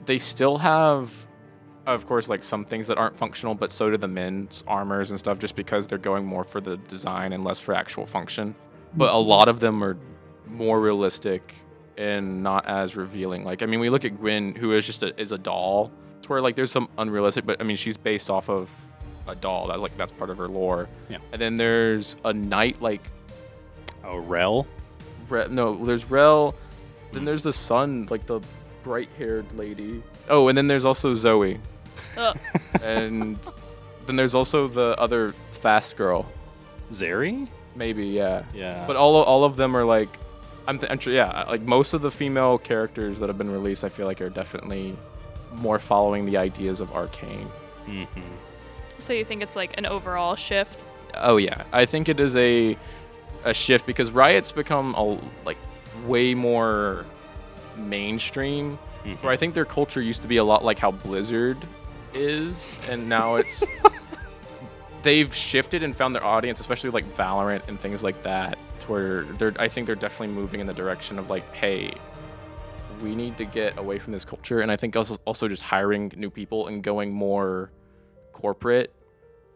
they 0.06 0.18
still 0.18 0.58
have, 0.58 1.12
of 1.86 2.06
course, 2.06 2.30
like 2.30 2.44
some 2.44 2.66
things 2.66 2.88
that 2.88 2.98
aren't 2.98 3.18
functional, 3.18 3.56
but 3.56 3.72
so 3.72 3.90
do 3.90 3.98
the 3.98 4.08
men's 4.08 4.64
armors 4.68 5.10
and 5.12 5.20
stuff, 5.20 5.40
just 5.40 5.56
because 5.56 5.88
they're 5.88 5.98
going 5.98 6.26
more 6.26 6.44
for 6.44 6.62
the 6.62 6.78
design 6.78 7.34
and 7.34 7.44
less 7.44 7.60
for 7.60 7.74
actual 7.74 8.06
function. 8.06 8.56
But 8.96 9.14
a 9.14 9.18
lot 9.18 9.48
of 9.48 9.60
them 9.60 9.84
are 9.84 9.98
more 10.48 10.80
realistic 10.80 11.56
and 11.98 12.44
not 12.44 12.66
as 12.68 12.96
revealing. 12.96 13.44
Like, 13.44 13.64
I 13.64 13.66
mean, 13.66 13.80
we 13.80 13.90
look 13.90 14.06
at 14.06 14.20
Gwen, 14.20 14.56
who 14.56 14.74
is 14.74 14.86
just 14.86 15.04
a, 15.04 15.20
is 15.20 15.32
a 15.32 15.38
doll, 15.38 15.92
to 16.22 16.30
where 16.30 16.42
like 16.42 16.56
there's 16.56 16.72
some 16.72 16.90
unrealistic, 16.98 17.46
but 17.46 17.60
I 17.60 17.64
mean, 17.64 17.78
she's 17.78 17.98
based 17.98 18.30
off 18.30 18.50
of 18.50 18.70
a 19.28 19.36
doll. 19.36 19.68
That's 19.68 19.80
like 19.80 19.98
that's 19.98 20.12
part 20.12 20.30
of 20.30 20.38
her 20.38 20.48
lore. 20.48 20.88
Yeah. 21.10 21.18
And 21.32 21.42
then 21.42 21.58
there's 21.58 22.16
a 22.24 22.34
knight 22.34 22.82
like 22.82 23.02
Oh, 24.04 24.18
Rell. 24.18 24.68
Re- 25.30 25.48
no, 25.50 25.84
there's 25.84 26.10
Rell. 26.10 26.56
Then 27.12 27.26
there's 27.26 27.44
the 27.44 27.54
sun, 27.54 28.08
like 28.10 28.26
the 28.26 28.42
bright-haired 28.84 29.46
lady. 29.58 30.02
Oh, 30.30 30.48
and 30.48 30.58
then 30.58 30.68
there's 30.68 30.86
also 30.86 31.16
Zoe. 31.16 31.60
Ugh. 32.18 32.38
and 32.84 33.38
then 34.08 34.16
there's 34.16 34.36
also 34.36 34.68
the 34.68 34.96
other 35.00 35.34
fast 35.52 35.96
girl. 35.96 36.26
Zeri? 36.92 37.48
Maybe, 37.76 38.08
yeah. 38.08 38.44
Yeah. 38.54 38.84
But 38.86 38.96
all 38.96 39.16
all 39.24 39.44
of 39.46 39.56
them 39.56 39.76
are 39.78 39.86
like, 39.86 40.10
I'm, 40.68 40.80
th- 40.80 40.92
I'm 40.92 41.00
sure, 41.00 41.14
yeah. 41.14 41.44
Like 41.48 41.62
most 41.62 41.94
of 41.94 42.02
the 42.02 42.12
female 42.12 42.58
characters 42.58 43.20
that 43.20 43.30
have 43.30 43.38
been 43.38 43.52
released, 43.52 43.84
I 43.84 43.90
feel 43.90 44.06
like 44.08 44.22
are 44.22 44.30
definitely 44.30 44.96
more 45.56 45.80
following 45.80 46.26
the 46.26 46.38
ideas 46.38 46.80
of 46.80 46.92
Arcane. 46.94 47.48
hmm 47.86 48.04
So 49.00 49.14
you 49.14 49.26
think 49.26 49.42
it's 49.44 49.56
like 49.56 49.78
an 49.78 49.86
overall 49.86 50.36
shift? 50.36 50.84
Oh 51.16 51.38
yeah, 51.38 51.64
I 51.72 51.86
think 51.86 52.10
it 52.10 52.20
is 52.20 52.36
a 52.36 52.76
a 53.46 53.54
shift 53.54 53.86
because 53.86 54.12
Riot's 54.12 54.52
become 54.52 54.94
a 54.96 55.20
like 55.46 55.58
way 56.06 56.34
more 56.34 57.06
mainstream. 57.78 58.78
Where 59.22 59.34
I 59.34 59.38
think 59.38 59.54
their 59.54 59.66
culture 59.66 60.02
used 60.02 60.22
to 60.22 60.30
be 60.30 60.38
a 60.38 60.44
lot 60.44 60.64
like 60.64 60.80
how 60.80 60.92
Blizzard 60.92 61.58
is, 62.14 62.74
and 62.90 63.10
now 63.10 63.36
it's 63.36 63.64
they've 65.04 65.34
shifted 65.36 65.84
and 65.84 65.96
found 65.96 66.16
their 66.16 66.24
audience, 66.24 66.60
especially 66.62 66.90
like 66.90 67.06
Valorant 67.18 67.68
and 67.68 67.80
things 67.80 68.02
like 68.02 68.22
that. 68.22 68.58
To 68.82 68.92
where 68.92 69.24
they're, 69.24 69.54
I 69.60 69.68
think 69.68 69.88
they're 69.88 69.96
definitely 69.96 70.34
moving 70.34 70.62
in 70.62 70.68
the 70.68 70.74
direction 70.74 71.20
of 71.20 71.30
like, 71.30 71.50
hey, 71.54 71.94
we 73.02 73.14
need 73.14 73.38
to 73.38 73.46
get 73.46 73.78
away 73.78 74.00
from 74.00 74.14
this 74.14 74.24
culture, 74.24 74.62
and 74.62 74.72
I 74.72 74.78
think 74.78 74.96
also 74.96 75.18
also 75.26 75.50
just 75.50 75.62
hiring 75.62 76.12
new 76.16 76.30
people 76.30 76.68
and 76.68 76.82
going 76.82 77.14
more 77.14 77.72
corporate 78.32 78.94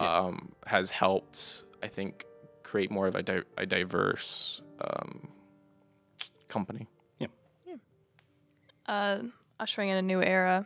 um, 0.01 0.51
has 0.65 0.91
helped. 0.91 1.63
I 1.81 1.87
think 1.87 2.25
create 2.67 2.91
more 2.91 3.07
of 3.07 3.15
a, 3.15 3.23
di- 3.23 3.41
a 3.57 3.65
diverse 3.65 4.61
um, 4.81 5.29
company. 6.49 6.87
Uh, 8.87 9.19
ushering 9.59 9.89
in 9.89 9.97
a 9.97 10.01
new 10.01 10.21
era 10.21 10.65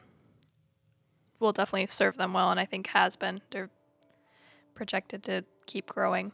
will 1.40 1.52
definitely 1.52 1.88
serve 1.88 2.18
them 2.18 2.34
well, 2.34 2.52
and 2.52 2.60
I 2.60 2.66
think 2.66 2.88
has 2.88 3.16
been. 3.16 3.42
They're 3.50 3.72
projected 4.76 5.24
to 5.24 5.44
keep 5.66 5.88
growing. 5.88 6.32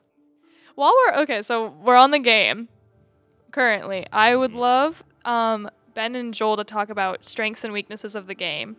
While 0.75 0.93
we're 0.97 1.21
okay, 1.21 1.41
so 1.41 1.69
we're 1.69 1.95
on 1.95 2.11
the 2.11 2.19
game 2.19 2.67
currently. 3.51 4.05
I 4.11 4.35
would 4.35 4.51
love 4.51 5.01
um, 5.23 5.69
Ben 5.93 6.13
and 6.15 6.33
Joel 6.33 6.57
to 6.57 6.65
talk 6.65 6.89
about 6.89 7.23
strengths 7.23 7.63
and 7.63 7.71
weaknesses 7.71 8.15
of 8.15 8.27
the 8.27 8.35
game, 8.35 8.75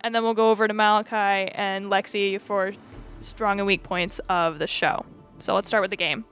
and 0.00 0.14
then 0.14 0.22
we'll 0.22 0.34
go 0.34 0.50
over 0.50 0.68
to 0.68 0.74
Malakiy 0.74 1.50
and 1.56 1.86
Lexi 1.86 2.40
for 2.40 2.72
strong 3.18 3.58
and 3.58 3.66
weak 3.66 3.82
points 3.82 4.20
of 4.28 4.60
the 4.60 4.68
show. 4.68 5.04
So 5.38 5.52
let's 5.56 5.66
start 5.66 5.82
with 5.82 5.90
the 5.90 5.96
game. 5.96 6.24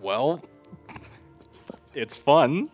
Well, 0.00 0.42
it's 1.94 2.16
fun. 2.16 2.70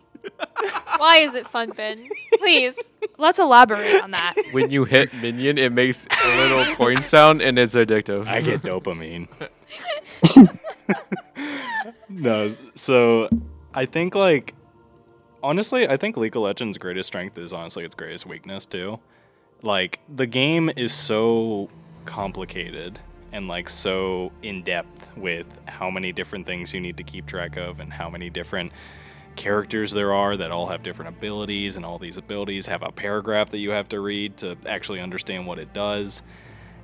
Why 0.97 1.17
is 1.17 1.35
it 1.35 1.47
fun, 1.47 1.71
Ben? 1.71 2.09
Please, 2.39 2.89
let's 3.17 3.39
elaborate 3.39 4.01
on 4.01 4.11
that. 4.11 4.35
When 4.51 4.69
you 4.69 4.85
hit 4.85 5.13
minion, 5.13 5.57
it 5.57 5.71
makes 5.71 6.07
a 6.07 6.37
little 6.41 6.75
coin 6.75 7.03
sound 7.03 7.41
and 7.41 7.57
it's 7.59 7.75
addictive. 7.75 8.27
I 8.27 8.41
get 8.41 8.61
dopamine. 8.61 9.27
no, 12.09 12.55
so 12.75 13.29
I 13.73 13.85
think 13.85 14.15
like 14.15 14.55
honestly, 15.43 15.87
I 15.87 15.97
think 15.97 16.17
League 16.17 16.35
of 16.35 16.41
Legends' 16.41 16.77
greatest 16.77 17.07
strength 17.07 17.37
is 17.37 17.53
honestly 17.53 17.85
its 17.85 17.95
greatest 17.95 18.25
weakness 18.25 18.65
too. 18.65 18.99
Like 19.61 19.99
the 20.13 20.25
game 20.25 20.71
is 20.75 20.93
so 20.93 21.69
complicated 22.05 22.99
and 23.31 23.47
like 23.47 23.69
so 23.69 24.31
in 24.41 24.63
depth 24.63 25.15
with 25.17 25.45
how 25.67 25.89
many 25.89 26.11
different 26.11 26.45
things 26.45 26.73
you 26.73 26.79
need 26.79 26.97
to 26.97 27.03
keep 27.03 27.25
track 27.25 27.57
of 27.57 27.79
and 27.79 27.91
how 27.91 28.09
many 28.09 28.29
different 28.29 28.71
characters 29.35 29.91
there 29.91 30.13
are 30.13 30.35
that 30.35 30.51
all 30.51 30.67
have 30.67 30.83
different 30.83 31.15
abilities 31.15 31.77
and 31.77 31.85
all 31.85 31.97
these 31.97 32.17
abilities 32.17 32.65
have 32.65 32.83
a 32.83 32.91
paragraph 32.91 33.49
that 33.51 33.59
you 33.59 33.71
have 33.71 33.87
to 33.87 33.99
read 33.99 34.35
to 34.37 34.57
actually 34.65 34.99
understand 34.99 35.45
what 35.47 35.59
it 35.59 35.71
does. 35.73 36.23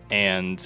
And 0.09 0.65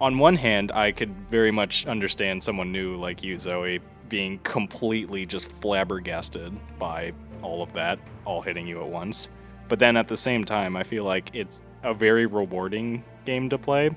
on 0.00 0.18
one 0.18 0.36
hand, 0.36 0.70
I 0.72 0.92
could 0.92 1.12
very 1.28 1.50
much 1.50 1.86
understand 1.86 2.42
someone 2.42 2.70
new 2.70 2.96
like 2.96 3.24
you, 3.24 3.38
Zoe, 3.38 3.80
being 4.08 4.38
completely 4.40 5.26
just 5.26 5.50
flabbergasted 5.60 6.52
by 6.78 7.12
all 7.42 7.62
of 7.62 7.72
that, 7.72 7.98
all 8.24 8.40
hitting 8.40 8.66
you 8.66 8.80
at 8.80 8.88
once. 8.88 9.28
But 9.68 9.78
then 9.78 9.96
at 9.96 10.08
the 10.08 10.16
same 10.16 10.44
time, 10.44 10.76
I 10.76 10.82
feel 10.82 11.04
like 11.04 11.30
it's 11.34 11.62
a 11.82 11.92
very 11.92 12.26
rewarding 12.26 13.02
game 13.24 13.48
to 13.48 13.58
play, 13.58 13.90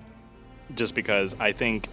just 0.75 0.95
because 0.95 1.35
I 1.39 1.51
think 1.51 1.87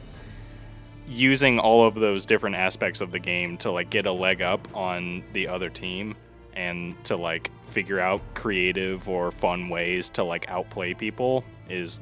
using 1.06 1.58
all 1.58 1.86
of 1.86 1.94
those 1.94 2.26
different 2.26 2.56
aspects 2.56 3.00
of 3.00 3.12
the 3.12 3.18
game 3.18 3.56
to 3.58 3.70
like 3.70 3.90
get 3.90 4.06
a 4.06 4.12
leg 4.12 4.42
up 4.42 4.66
on 4.74 5.22
the 5.32 5.46
other 5.46 5.70
team 5.70 6.16
and 6.54 7.02
to 7.04 7.16
like 7.16 7.50
figure 7.64 8.00
out 8.00 8.20
creative 8.34 9.08
or 9.08 9.30
fun 9.30 9.68
ways 9.68 10.08
to 10.10 10.24
like 10.24 10.48
outplay 10.48 10.94
people 10.94 11.44
is 11.68 12.00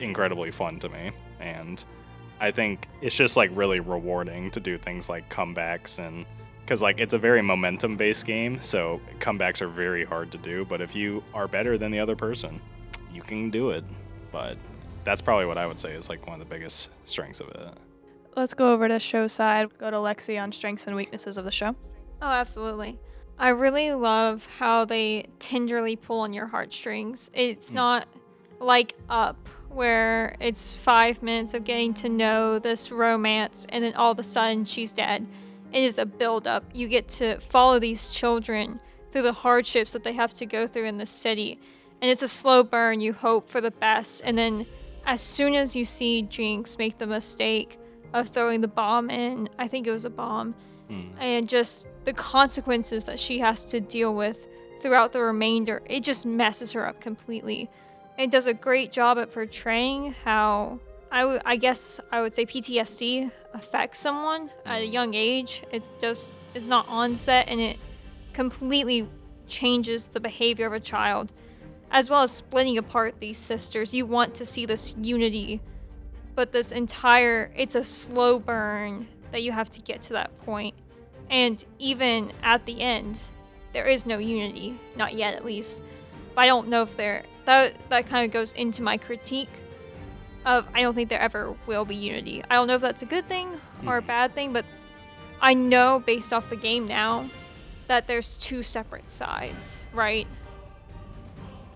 incredibly 0.00 0.50
fun 0.50 0.78
to 0.78 0.88
me. 0.88 1.10
And 1.40 1.84
i 2.40 2.50
think 2.50 2.88
it's 3.00 3.14
just 3.14 3.36
like 3.36 3.48
really 3.54 3.78
rewarding 3.78 4.50
to 4.50 4.58
do 4.58 4.76
things 4.76 5.08
like 5.08 5.30
comebacks 5.30 6.00
and 6.00 6.26
because 6.60 6.82
like 6.82 6.98
it's 6.98 7.14
a 7.14 7.18
very 7.18 7.40
momentum 7.40 7.96
based 7.96 8.26
game 8.26 8.60
so 8.60 9.00
comebacks 9.20 9.62
are 9.62 9.68
very 9.68 10.04
hard 10.04 10.32
to 10.32 10.38
do 10.38 10.64
but 10.64 10.80
if 10.80 10.96
you 10.96 11.22
are 11.32 11.46
better 11.46 11.78
than 11.78 11.92
the 11.92 11.98
other 12.00 12.16
person 12.16 12.60
you 13.14 13.22
can 13.22 13.48
do 13.48 13.70
it. 13.70 13.84
But 14.32 14.58
that's 15.04 15.22
probably 15.22 15.46
what 15.46 15.58
i 15.58 15.66
would 15.66 15.78
say 15.78 15.92
is 15.92 16.08
like 16.08 16.26
one 16.26 16.40
of 16.40 16.40
the 16.48 16.54
biggest 16.54 16.90
strengths 17.04 17.40
of 17.40 17.48
it 17.48 17.68
Let's 18.36 18.52
go 18.52 18.72
over 18.72 18.88
to 18.88 18.98
show 18.98 19.28
side. 19.28 19.68
Go 19.78 19.92
to 19.92 19.96
Lexi 19.98 20.42
on 20.42 20.50
strengths 20.50 20.88
and 20.88 20.96
weaknesses 20.96 21.38
of 21.38 21.44
the 21.44 21.52
show. 21.52 21.76
Oh, 22.20 22.26
absolutely. 22.26 22.98
I 23.38 23.50
really 23.50 23.92
love 23.92 24.44
how 24.58 24.84
they 24.84 25.26
tenderly 25.38 25.94
pull 25.94 26.18
on 26.18 26.32
your 26.32 26.48
heartstrings. 26.48 27.30
It's 27.32 27.70
Mm. 27.70 27.74
not 27.74 28.08
like 28.58 28.96
Up, 29.08 29.48
where 29.68 30.34
it's 30.40 30.74
five 30.74 31.22
minutes 31.22 31.54
of 31.54 31.62
getting 31.62 31.94
to 31.94 32.08
know 32.08 32.58
this 32.58 32.90
romance 32.90 33.68
and 33.68 33.84
then 33.84 33.94
all 33.94 34.10
of 34.10 34.18
a 34.18 34.24
sudden 34.24 34.64
she's 34.64 34.92
dead. 34.92 35.28
It 35.72 35.84
is 35.84 35.96
a 35.98 36.04
build 36.04 36.48
up. 36.48 36.64
You 36.74 36.88
get 36.88 37.06
to 37.20 37.38
follow 37.38 37.78
these 37.78 38.12
children 38.12 38.80
through 39.12 39.22
the 39.22 39.32
hardships 39.32 39.92
that 39.92 40.02
they 40.02 40.14
have 40.14 40.34
to 40.34 40.44
go 40.46 40.66
through 40.66 40.86
in 40.86 40.98
the 40.98 41.06
city. 41.06 41.60
And 42.02 42.10
it's 42.10 42.22
a 42.22 42.26
slow 42.28 42.64
burn. 42.64 43.00
You 43.00 43.12
hope 43.12 43.48
for 43.48 43.60
the 43.60 43.70
best. 43.70 44.22
And 44.24 44.36
then 44.36 44.66
as 45.06 45.20
soon 45.20 45.54
as 45.54 45.74
you 45.76 45.84
see 45.84 46.22
Jinx 46.22 46.78
make 46.78 46.98
the 46.98 47.06
mistake 47.06 47.78
of 48.12 48.28
throwing 48.28 48.60
the 48.60 48.68
bomb 48.68 49.10
in, 49.10 49.48
I 49.58 49.68
think 49.68 49.86
it 49.86 49.90
was 49.90 50.04
a 50.04 50.10
bomb, 50.10 50.54
Hmm. 50.88 51.00
and 51.18 51.48
just 51.48 51.86
the 52.04 52.12
consequences 52.12 53.04
that 53.06 53.18
she 53.18 53.38
has 53.38 53.64
to 53.66 53.80
deal 53.80 54.14
with 54.14 54.38
throughout 54.80 55.12
the 55.12 55.20
remainder, 55.20 55.80
it 55.86 56.00
just 56.04 56.26
messes 56.26 56.72
her 56.72 56.86
up 56.86 57.00
completely. 57.00 57.70
It 58.18 58.30
does 58.30 58.46
a 58.46 58.54
great 58.54 58.92
job 58.92 59.18
at 59.18 59.32
portraying 59.32 60.12
how 60.24 60.78
I, 61.10 61.20
w- 61.20 61.40
I 61.44 61.56
guess 61.56 62.00
I 62.12 62.20
would 62.20 62.34
say 62.34 62.44
PTSD 62.44 63.30
affects 63.54 63.98
someone 64.00 64.50
at 64.66 64.82
a 64.82 64.86
young 64.86 65.14
age. 65.14 65.62
It's 65.72 65.90
just 66.00 66.34
it's 66.54 66.66
not 66.68 66.86
onset 66.88 67.46
and 67.48 67.60
it 67.60 67.78
completely 68.34 69.08
changes 69.48 70.08
the 70.08 70.20
behavior 70.20 70.66
of 70.66 70.72
a 70.72 70.80
child, 70.80 71.32
as 71.90 72.10
well 72.10 72.22
as 72.22 72.30
splitting 72.30 72.78
apart 72.78 73.16
these 73.20 73.38
sisters. 73.38 73.94
You 73.94 74.06
want 74.06 74.34
to 74.36 74.44
see 74.44 74.66
this 74.66 74.94
unity, 75.00 75.60
but 76.34 76.52
this 76.52 76.72
entire 76.72 77.50
it's 77.56 77.74
a 77.74 77.84
slow 77.84 78.38
burn 78.38 79.06
that 79.32 79.42
you 79.42 79.52
have 79.52 79.70
to 79.70 79.80
get 79.80 80.00
to 80.02 80.12
that 80.14 80.36
point. 80.44 80.74
And 81.30 81.64
even 81.78 82.32
at 82.42 82.66
the 82.66 82.80
end, 82.80 83.20
there 83.72 83.86
is 83.86 84.06
no 84.06 84.18
unity, 84.18 84.78
not 84.96 85.14
yet 85.14 85.34
at 85.34 85.44
least. 85.44 85.80
But 86.34 86.42
I 86.42 86.46
don't 86.46 86.68
know 86.68 86.82
if 86.82 86.96
there 86.96 87.24
that 87.44 87.74
that 87.90 88.08
kind 88.08 88.24
of 88.24 88.32
goes 88.32 88.52
into 88.52 88.82
my 88.82 88.96
critique 88.96 89.48
of 90.46 90.66
I 90.74 90.82
don't 90.82 90.94
think 90.94 91.08
there 91.08 91.20
ever 91.20 91.54
will 91.66 91.84
be 91.84 91.94
unity. 91.94 92.42
I 92.50 92.54
don't 92.54 92.66
know 92.66 92.74
if 92.74 92.80
that's 92.82 93.02
a 93.02 93.06
good 93.06 93.28
thing 93.28 93.60
or 93.86 93.98
a 93.98 94.02
Mhm. 94.02 94.06
bad 94.06 94.34
thing, 94.34 94.52
but 94.52 94.64
I 95.40 95.54
know 95.54 96.02
based 96.04 96.32
off 96.32 96.50
the 96.50 96.56
game 96.56 96.86
now 96.86 97.28
that 97.86 98.06
there's 98.06 98.36
two 98.36 98.62
separate 98.62 99.10
sides, 99.10 99.82
right? 99.92 100.26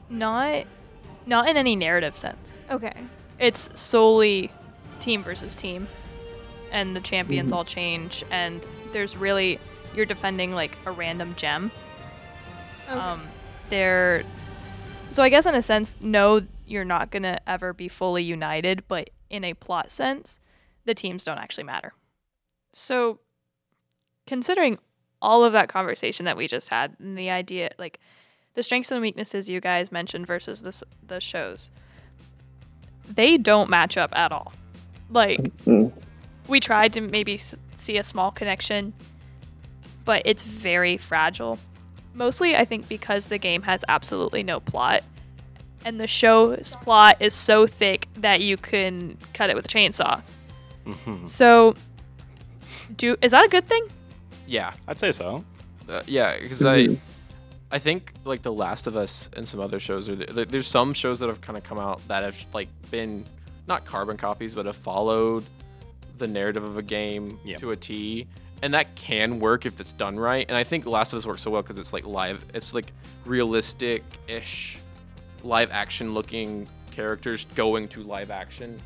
Not 0.09 0.66
not 1.27 1.49
in 1.49 1.57
any 1.57 1.77
narrative 1.77 2.16
sense. 2.16 2.59
Okay. 2.71 2.94
It's 3.38 3.68
solely 3.79 4.51
team 5.01 5.23
versus 5.23 5.55
team. 5.55 5.88
and 6.71 6.94
the 6.94 7.01
champions 7.01 7.51
Mhm. 7.51 7.57
all 7.57 7.64
change, 7.64 8.23
and 8.31 8.66
there's 8.92 9.16
really 9.16 9.59
you're 9.94 10.05
defending 10.05 10.53
like 10.53 10.77
a 10.85 10.90
random 10.92 11.35
gem. 11.35 11.71
Okay. 12.90 12.99
Um, 12.99 13.27
they're 13.71 14.23
so 15.11 15.23
I 15.23 15.31
guess 15.31 15.47
in 15.47 15.55
a 15.55 15.62
sense, 15.62 15.97
no, 16.03 16.47
you're 16.66 16.85
not 16.85 17.11
gonna 17.11 17.38
ever 17.47 17.73
be 17.73 17.88
fully 17.88 18.23
united, 18.23 18.87
but 18.87 19.09
in 19.31 19.44
a 19.44 19.55
plot 19.55 19.90
sense, 19.90 20.40
the 20.85 20.92
teams 20.94 21.25
don't 21.25 21.38
actually 21.38 21.64
matter. 21.64 21.94
So, 22.75 23.21
considering 24.27 24.79
all 25.23 25.42
of 25.44 25.55
that 25.55 25.71
conversation 25.71 26.27
that 26.27 26.37
we 26.37 26.47
just 26.47 26.68
had 26.68 26.97
and 27.01 27.16
the 27.16 27.31
idea, 27.31 27.71
like 27.79 27.99
the 28.55 28.63
strengths 28.63 28.91
and 28.91 29.01
weaknesses 29.01 29.49
you 29.49 29.61
guys 29.61 29.93
mentioned 29.93 30.27
versus 30.27 30.63
this 30.63 30.83
the 31.07 31.21
shows, 31.21 31.71
they 33.09 33.39
don't 33.39 33.71
match 33.71 33.97
up 33.97 34.11
at 34.17 34.33
all. 34.33 34.53
Like 35.11 35.41
Mm. 35.65 35.93
we 36.49 36.61
tried 36.61 36.93
to 36.95 37.01
maybe 37.01 37.35
s- 37.35 37.57
see 37.77 37.97
a 37.99 38.05
small 38.05 38.31
connection, 38.31 38.93
but 40.05 40.23
it's 40.25 40.43
very 40.43 40.97
fragile. 40.97 41.59
Mostly, 42.15 42.57
I 42.57 42.65
think 42.65 42.89
because 42.89 43.27
the 43.27 43.39
game 43.39 43.63
has 43.63 43.85
absolutely 43.89 44.43
no 44.43 44.59
plot, 44.61 45.03
and 45.85 46.01
the 46.01 46.07
show's 46.09 46.75
plot 46.83 47.17
is 47.21 47.33
so 47.35 47.67
thick 47.67 48.09
that 48.15 48.41
you 48.41 48.57
can 48.57 49.17
cut 49.35 49.51
it 49.51 49.57
with 49.57 49.67
a 49.67 49.69
chainsaw. 49.69 50.21
hmm 50.85 51.25
So, 51.27 51.75
do 52.97 53.17
is 53.23 53.31
that 53.31 53.45
a 53.45 53.49
good 53.49 53.67
thing? 53.69 53.87
Yeah, 54.47 54.73
I'd 54.89 54.99
say 54.99 55.13
so. 55.13 55.45
uh, 55.89 56.03
yeah, 56.07 56.39
because. 56.41 56.65
I, 56.65 56.99
I 57.71 57.79
think 57.79 58.13
like 58.25 58.43
The 58.43 58.53
Last 58.53 58.87
of 58.87 58.97
Us 58.97 59.29
and 59.37 59.47
some 59.47 59.61
other 59.61 59.79
shows 59.79 60.09
are 60.09 60.17
there, 60.17 60.45
there's 60.45 60.67
some 60.67 60.93
shows 60.95 61.19
that 61.21 61.29
have 61.29 61.41
kind 61.41 61.57
of 61.59 61.65
come 61.65 61.79
out 61.79 62.01
that 62.09 62.25
have 62.25 62.45
like 62.55 62.69
been 62.91 63.25
not 63.67 63.85
carbon 63.85 64.17
copies, 64.17 64.55
but 64.55 64.65
have 64.67 64.77
followed 64.77 65.45
the 66.17 66.27
narrative 66.27 66.65
of 66.65 66.79
a 66.79 66.83
game 66.83 67.39
Yeah. 67.45 67.59
to 67.59 67.71
a 67.73 67.77
T, 67.77 68.27
and 68.63 68.73
that 68.75 68.95
can 68.95 69.39
work 69.39 69.67
if 69.67 69.81
it's 69.81 69.93
done 69.93 70.19
right. 70.19 70.47
And 70.49 70.57
I 70.57 70.65
think 70.65 70.87
Last 70.87 71.13
of 71.13 71.19
Us 71.19 71.27
works 71.27 71.43
so 71.43 71.51
well 71.51 71.63
because 71.63 71.77
it's 71.79 71.93
like 71.93 72.07
live, 72.07 72.45
it's 72.55 72.73
like 72.75 72.91
realistic-ish, 73.27 74.79
live 75.43 75.71
action 75.71 76.15
looking 76.15 76.67
characters 76.91 77.47
going 77.55 77.87
to 77.89 78.03
live 78.03 78.31
action. 78.31 78.81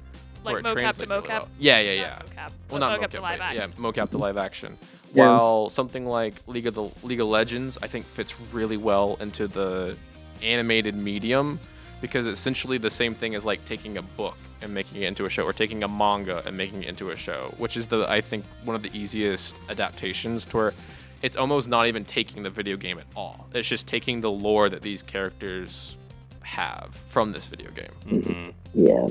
Like 0.44 0.56
mocap 0.64 0.96
to 0.98 1.06
mocap? 1.06 1.28
well. 1.28 1.48
Yeah, 1.58 1.78
yeah, 1.80 1.92
yeah. 1.92 2.08
Not 2.08 2.26
mocap. 2.26 2.50
Well, 2.68 2.80
not 2.80 3.00
mocap 3.00 3.04
mocap, 3.04 3.10
to 3.12 3.20
live 3.20 3.40
action. 3.40 3.72
yeah, 3.76 3.80
mocap 3.90 4.10
to 4.10 4.18
live 4.18 4.36
action. 4.36 4.78
Yeah. 5.14 5.36
While 5.36 5.68
something 5.68 6.06
like 6.06 6.34
League 6.46 6.66
of 6.66 6.74
the 6.74 6.88
League 7.02 7.20
of 7.20 7.28
Legends, 7.28 7.78
I 7.82 7.86
think 7.86 8.06
fits 8.06 8.38
really 8.52 8.78
well 8.78 9.18
into 9.20 9.46
the 9.46 9.96
animated 10.42 10.94
medium 10.94 11.60
because 12.00 12.26
it's 12.26 12.38
essentially 12.40 12.78
the 12.78 12.90
same 12.90 13.14
thing 13.14 13.34
as 13.34 13.44
like 13.44 13.64
taking 13.66 13.98
a 13.98 14.02
book 14.02 14.36
and 14.62 14.72
making 14.72 15.02
it 15.02 15.06
into 15.06 15.26
a 15.26 15.30
show, 15.30 15.44
or 15.44 15.52
taking 15.52 15.82
a 15.82 15.88
manga 15.88 16.42
and 16.46 16.56
making 16.56 16.82
it 16.82 16.88
into 16.88 17.10
a 17.10 17.16
show, 17.16 17.52
which 17.58 17.76
is 17.76 17.86
the 17.88 18.08
I 18.10 18.20
think 18.20 18.44
one 18.64 18.74
of 18.74 18.82
the 18.82 18.90
easiest 18.96 19.54
adaptations 19.68 20.44
to 20.46 20.56
where 20.56 20.74
it's 21.20 21.36
almost 21.36 21.68
not 21.68 21.86
even 21.86 22.04
taking 22.04 22.42
the 22.42 22.50
video 22.50 22.76
game 22.76 22.98
at 22.98 23.06
all. 23.14 23.46
It's 23.54 23.68
just 23.68 23.86
taking 23.86 24.20
the 24.20 24.30
lore 24.30 24.68
that 24.68 24.82
these 24.82 25.02
characters 25.02 25.96
have 26.40 26.98
from 27.08 27.32
this 27.32 27.46
video 27.46 27.70
game. 27.70 28.22
hmm 28.22 28.50
Yeah, 28.74 29.08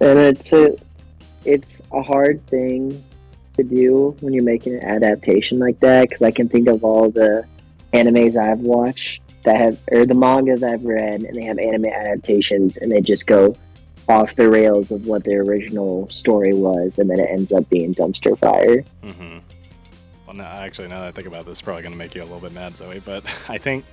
and 0.00 0.18
it's 0.18 0.52
a 0.52 0.76
it's 1.44 1.82
a 1.92 2.02
hard 2.02 2.44
thing 2.46 3.02
to 3.56 3.62
do 3.62 4.16
when 4.20 4.32
you're 4.32 4.44
making 4.44 4.74
an 4.74 4.84
adaptation 4.84 5.58
like 5.58 5.78
that 5.80 6.08
because 6.08 6.22
I 6.22 6.30
can 6.30 6.48
think 6.48 6.68
of 6.68 6.84
all 6.84 7.10
the 7.10 7.46
animes 7.92 8.36
I've 8.36 8.60
watched 8.60 9.22
that 9.44 9.56
have 9.56 9.78
or 9.90 10.04
the 10.04 10.14
mangas 10.14 10.62
I've 10.62 10.84
read 10.84 11.22
and 11.22 11.34
they 11.34 11.44
have 11.44 11.58
anime 11.58 11.86
adaptations 11.86 12.76
and 12.78 12.90
they 12.90 13.00
just 13.00 13.26
go 13.26 13.56
off 14.08 14.34
the 14.36 14.48
rails 14.48 14.90
of 14.90 15.06
what 15.06 15.24
the 15.24 15.34
original 15.34 16.08
story 16.10 16.52
was 16.52 16.98
and 16.98 17.08
then 17.08 17.20
it 17.20 17.28
ends 17.30 17.52
up 17.52 17.68
being 17.70 17.94
dumpster 17.94 18.38
fire. 18.38 18.84
Mm-hmm. 19.02 19.38
Well, 20.26 20.36
no, 20.36 20.44
actually, 20.44 20.88
now 20.88 21.00
that 21.00 21.08
I 21.08 21.12
think 21.12 21.28
about 21.28 21.44
this, 21.44 21.52
it's 21.52 21.62
probably 21.62 21.82
gonna 21.82 21.96
make 21.96 22.14
you 22.14 22.22
a 22.22 22.24
little 22.24 22.40
bit 22.40 22.52
mad, 22.52 22.76
Zoe. 22.76 23.00
But 23.04 23.24
I 23.48 23.58
think, 23.58 23.84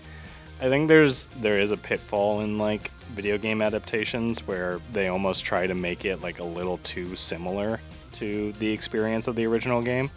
I 0.61 0.69
think 0.69 0.87
there's 0.87 1.27
there 1.37 1.59
is 1.59 1.71
a 1.71 1.77
pitfall 1.77 2.41
in 2.41 2.57
like 2.57 2.89
video 3.13 3.37
game 3.37 3.61
adaptations 3.61 4.47
where 4.47 4.79
they 4.91 5.07
almost 5.07 5.45
try 5.45 5.67
to 5.67 5.75
make 5.75 6.05
it 6.05 6.21
like 6.21 6.39
a 6.39 6.43
little 6.43 6.77
too 6.79 7.15
similar 7.15 7.79
to 8.13 8.51
the 8.53 8.71
experience 8.71 9.27
of 9.27 9.35
the 9.35 9.45
original 9.45 9.81
game. 9.81 10.09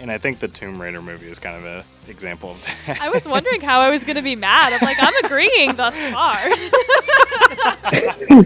And 0.00 0.10
I 0.10 0.18
think 0.18 0.40
the 0.40 0.48
Tomb 0.48 0.80
Raider 0.82 1.00
movie 1.00 1.30
is 1.30 1.38
kind 1.38 1.56
of 1.56 1.64
an 1.64 1.84
example 2.08 2.50
of 2.50 2.84
that. 2.86 3.00
I 3.00 3.08
was 3.08 3.26
wondering 3.26 3.60
how 3.60 3.80
I 3.80 3.90
was 3.90 4.02
gonna 4.02 4.22
be 4.22 4.34
mad. 4.34 4.72
I'm 4.72 4.80
like, 4.84 4.96
I'm 5.00 5.24
agreeing 5.24 5.76
thus 5.76 5.96
far. 6.12 6.38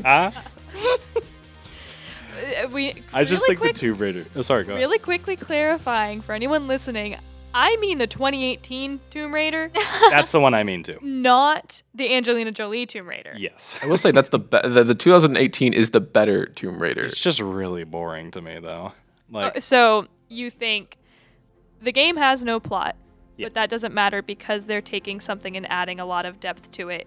Huh? 0.05 0.31
Uh, 2.37 2.69
we. 2.69 2.95
I 3.13 3.25
just 3.25 3.47
think 3.47 3.59
quick, 3.59 3.75
the 3.75 3.81
Tomb 3.81 3.99
Raider. 3.99 4.27
Oh, 4.35 4.43
sorry, 4.43 4.65
go 4.65 4.73
ahead. 4.73 4.81
Really 4.81 4.99
quickly 4.99 5.37
clarifying 5.37 6.21
for 6.21 6.33
anyone 6.33 6.69
listening, 6.69 7.17
I 7.59 7.77
mean 7.79 7.97
the 7.99 8.07
2018 8.07 9.01
Tomb 9.11 9.33
Raider, 9.33 9.71
That's 10.11 10.31
the 10.31 10.41
one 10.41 10.53
I 10.53 10.63
mean 10.63 10.83
too. 10.83 10.99
not 11.03 11.83
the 11.95 12.15
Angelina 12.15 12.53
Jolie 12.53 12.85
Tomb 12.85 13.09
Raider. 13.09 13.33
Yes. 13.37 13.79
I 13.83 13.87
will 13.87 13.97
say 13.97 14.11
that's 14.11 14.29
the, 14.29 14.39
be- 14.39 14.61
the 14.69 14.85
the 14.85 14.95
2018 14.95 15.73
is 15.73 15.91
the 15.91 16.01
better 16.01 16.47
Tomb 16.47 16.79
Raider. 16.81 17.05
It's 17.05 17.19
just 17.21 17.41
really 17.41 17.85
boring 17.85 18.31
to 18.33 18.43
me 18.43 18.59
though. 18.61 18.93
Like 19.31 19.57
Uh, 19.57 19.61
so 19.61 20.07
you 20.29 20.51
think 20.51 20.99
the 21.81 21.93
game 21.93 22.17
has 22.17 22.45
no 22.45 22.61
plot, 22.61 22.95
Yeah. 23.39 23.47
but 23.47 23.55
that 23.55 23.71
doesn't 23.71 23.95
matter 23.95 24.21
because 24.23 24.67
they're 24.67 24.83
taking 24.83 25.21
something 25.21 25.57
and 25.57 25.67
adding 25.71 25.99
a 25.99 26.05
lot 26.05 26.27
of 26.27 26.39
depth 26.41 26.71
to 26.73 26.91
it 26.91 27.07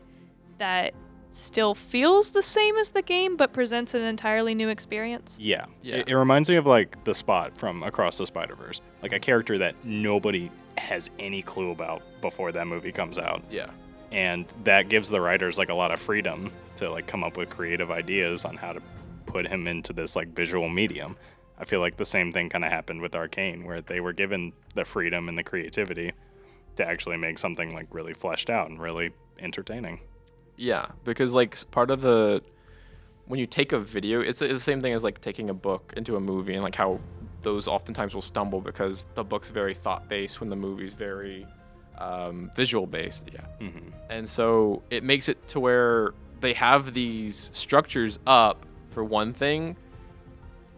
that 0.57 0.93
still 1.31 1.75
feels 1.75 2.31
the 2.31 2.41
same 2.41 2.75
as 2.77 2.89
the 2.89 3.01
game 3.01 3.37
but 3.37 3.53
presents 3.53 3.93
an 3.93 4.01
entirely 4.01 4.55
new 4.55 4.69
experience. 4.69 5.37
Yeah. 5.39 5.65
Yeah. 5.81 5.97
It, 5.97 6.09
it 6.09 6.15
reminds 6.17 6.49
me 6.49 6.55
of 6.55 6.65
like 6.65 7.03
the 7.03 7.13
spot 7.13 7.57
from 7.57 7.83
Across 7.83 8.17
the 8.17 8.25
Spider 8.25 8.55
Verse, 8.55 8.81
like 9.01 9.13
a 9.13 9.19
character 9.19 9.57
that 9.57 9.75
nobody 9.83 10.51
has 10.77 11.11
any 11.19 11.41
clue 11.41 11.71
about 11.71 12.01
before 12.21 12.51
that 12.51 12.67
movie 12.67 12.91
comes 12.91 13.19
out, 13.19 13.43
yeah. 13.51 13.69
and 14.11 14.45
that 14.63 14.87
gives 14.89 15.09
the 15.09 15.19
writers 15.19 15.57
like 15.57 15.69
a 15.69 15.73
lot 15.73 15.91
of 15.91 15.99
freedom 15.99 16.51
to 16.77 16.89
like 16.89 17.05
come 17.05 17.23
up 17.23 17.37
with 17.37 17.49
creative 17.49 17.91
ideas 17.91 18.45
on 18.45 18.55
how 18.55 18.71
to 18.71 18.81
put 19.25 19.45
him 19.45 19.67
into 19.67 19.93
this 19.93 20.15
like 20.15 20.29
visual 20.29 20.69
medium. 20.69 21.17
I 21.57 21.65
feel 21.65 21.81
like 21.81 21.97
the 21.97 22.05
same 22.05 22.31
thing 22.31 22.49
kind 22.49 22.63
of 22.63 22.71
happened 22.71 23.01
with 23.01 23.13
Arcane, 23.13 23.65
where 23.65 23.81
they 23.81 23.99
were 23.99 24.13
given 24.13 24.53
the 24.73 24.85
freedom 24.85 25.27
and 25.27 25.37
the 25.37 25.43
creativity 25.43 26.13
to 26.77 26.87
actually 26.87 27.17
make 27.17 27.37
something 27.37 27.73
like 27.73 27.87
really 27.93 28.13
fleshed 28.13 28.49
out 28.49 28.69
and 28.69 28.81
really 28.81 29.11
entertaining. 29.39 29.99
Yeah, 30.59 30.87
because 31.05 31.33
like 31.33 31.55
part 31.71 31.89
of 31.89 32.01
the 32.01 32.43
when 33.27 33.39
you 33.39 33.45
take 33.45 33.71
a 33.71 33.79
video, 33.79 34.19
it's, 34.19 34.41
it's 34.41 34.53
the 34.53 34.59
same 34.59 34.81
thing 34.81 34.93
as 34.93 35.03
like 35.03 35.21
taking 35.21 35.49
a 35.49 35.53
book 35.53 35.93
into 35.95 36.15
a 36.15 36.19
movie, 36.19 36.53
and 36.53 36.63
like 36.63 36.75
how 36.75 36.99
those 37.41 37.67
oftentimes 37.67 38.13
will 38.13 38.21
stumble 38.21 38.59
because 38.59 39.05
the 39.15 39.23
book's 39.23 39.49
very 39.49 39.73
thought 39.73 40.09
based 40.09 40.41
when 40.41 40.49
the 40.49 40.55
movie's 40.55 40.95
very 40.95 41.47
um, 41.97 42.51
visual 42.55 42.85
based. 42.85 43.25
Yeah, 43.33 43.67
hmm 43.67 43.89
and 44.09 44.27
so 44.27 44.81
it 44.89 45.03
makes 45.03 45.29
it 45.29 45.47
to 45.49 45.59
where 45.59 46.13
they 46.41 46.53
have 46.53 46.93
these 46.93 47.51
structures 47.53 48.19
up 48.27 48.65
for 48.89 49.03
one 49.03 49.33
thing 49.33 49.77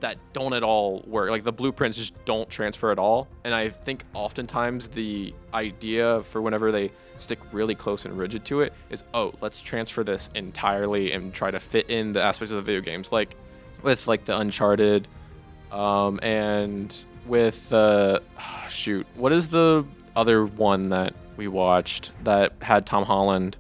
that 0.02 0.18
don't 0.34 0.54
at 0.54 0.64
all 0.64 1.04
work. 1.08 1.30
Like 1.30 1.44
the 1.44 1.52
blueprints 1.52 1.98
just 1.98 2.14
don't 2.26 2.50
transfer 2.50 2.92
at 2.92 3.00
all. 3.00 3.28
And 3.46 3.54
I 3.54 3.70
think 3.70 4.04
oftentimes 4.14 4.90
the 4.90 5.34
idea 5.54 6.24
for 6.24 6.42
whenever 6.42 6.72
they 6.72 6.92
stick 7.22 7.40
really 7.52 7.76
close 7.76 8.06
and 8.06 8.18
rigid 8.18 8.44
to 8.46 8.62
it 8.62 8.74
is, 8.90 9.04
oh, 9.14 9.34
let's 9.42 9.62
transfer 9.62 10.04
this 10.04 10.30
entirely 10.36 11.12
and 11.12 11.34
try 11.34 11.52
to 11.52 11.60
fit 11.60 11.90
in 11.90 12.14
the 12.14 12.22
aspects 12.22 12.52
of 12.52 12.58
the 12.58 12.62
video 12.62 12.82
games, 12.82 13.12
like 13.12 13.36
with 13.84 14.08
like 14.08 14.26
the 14.26 14.38
Uncharted, 14.38 15.08
um, 15.72 16.20
and 16.22 17.06
with 17.26 17.72
uh, 17.72 18.20
shoot, 18.70 19.06
what 19.16 19.32
is 19.32 19.50
the 19.50 19.86
other 20.16 20.46
one 20.46 20.90
that 20.90 21.14
we 21.38 21.48
watched 21.48 22.12
that 22.24 22.54
had 22.62 22.86
Tom 22.86 23.06
Holland? 23.06 23.58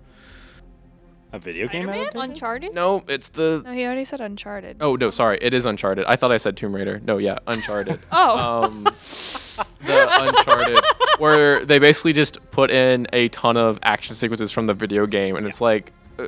A 1.33 1.39
video 1.39 1.67
game 1.69 1.83
Spider-Man? 1.83 1.99
adaptation? 2.07 2.29
Uncharted? 2.31 2.73
No, 2.73 3.03
it's 3.07 3.29
the. 3.29 3.61
No, 3.63 3.71
he 3.71 3.85
already 3.85 4.03
said 4.03 4.19
Uncharted. 4.19 4.77
Oh 4.81 4.97
no, 4.97 5.11
sorry, 5.11 5.39
it 5.41 5.53
is 5.53 5.65
Uncharted. 5.65 6.03
I 6.05 6.17
thought 6.17 6.29
I 6.33 6.35
said 6.37 6.57
Tomb 6.57 6.75
Raider. 6.75 6.99
No, 7.05 7.19
yeah, 7.19 7.39
Uncharted. 7.47 7.99
Oh. 8.11 8.63
um, 8.65 8.83
the 8.83 10.07
Uncharted, 10.21 10.83
where 11.21 11.63
they 11.65 11.79
basically 11.79 12.13
just 12.13 12.39
put 12.51 12.71
in 12.71 13.07
a 13.13 13.29
ton 13.29 13.55
of 13.57 13.79
action 13.83 14.15
sequences 14.15 14.51
from 14.51 14.65
the 14.67 14.73
video 14.73 15.05
game, 15.05 15.35
and 15.35 15.45
it's 15.45 15.61
like, 15.61 15.93
uh, 16.19 16.27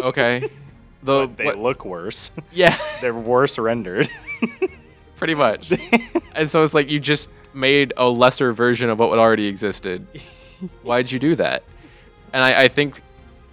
okay, 0.00 0.40
the 1.02 1.26
But 1.26 1.36
they 1.36 1.44
what- 1.46 1.58
look 1.58 1.84
worse. 1.84 2.30
yeah, 2.52 2.76
They're 3.00 3.14
worse 3.14 3.58
rendered. 3.58 4.08
pretty 5.16 5.34
much. 5.34 5.72
and 6.34 6.50
so 6.50 6.62
it's 6.64 6.74
like 6.74 6.90
you 6.90 6.98
just 7.00 7.30
made 7.54 7.92
a 7.96 8.08
lesser 8.08 8.52
version 8.52 8.90
of 8.90 8.98
what 8.98 9.18
already 9.18 9.46
existed. 9.46 10.06
Why'd 10.82 11.10
you 11.12 11.18
do 11.18 11.36
that? 11.36 11.62
And 12.32 12.42
I, 12.42 12.64
I 12.64 12.68
think 12.68 13.00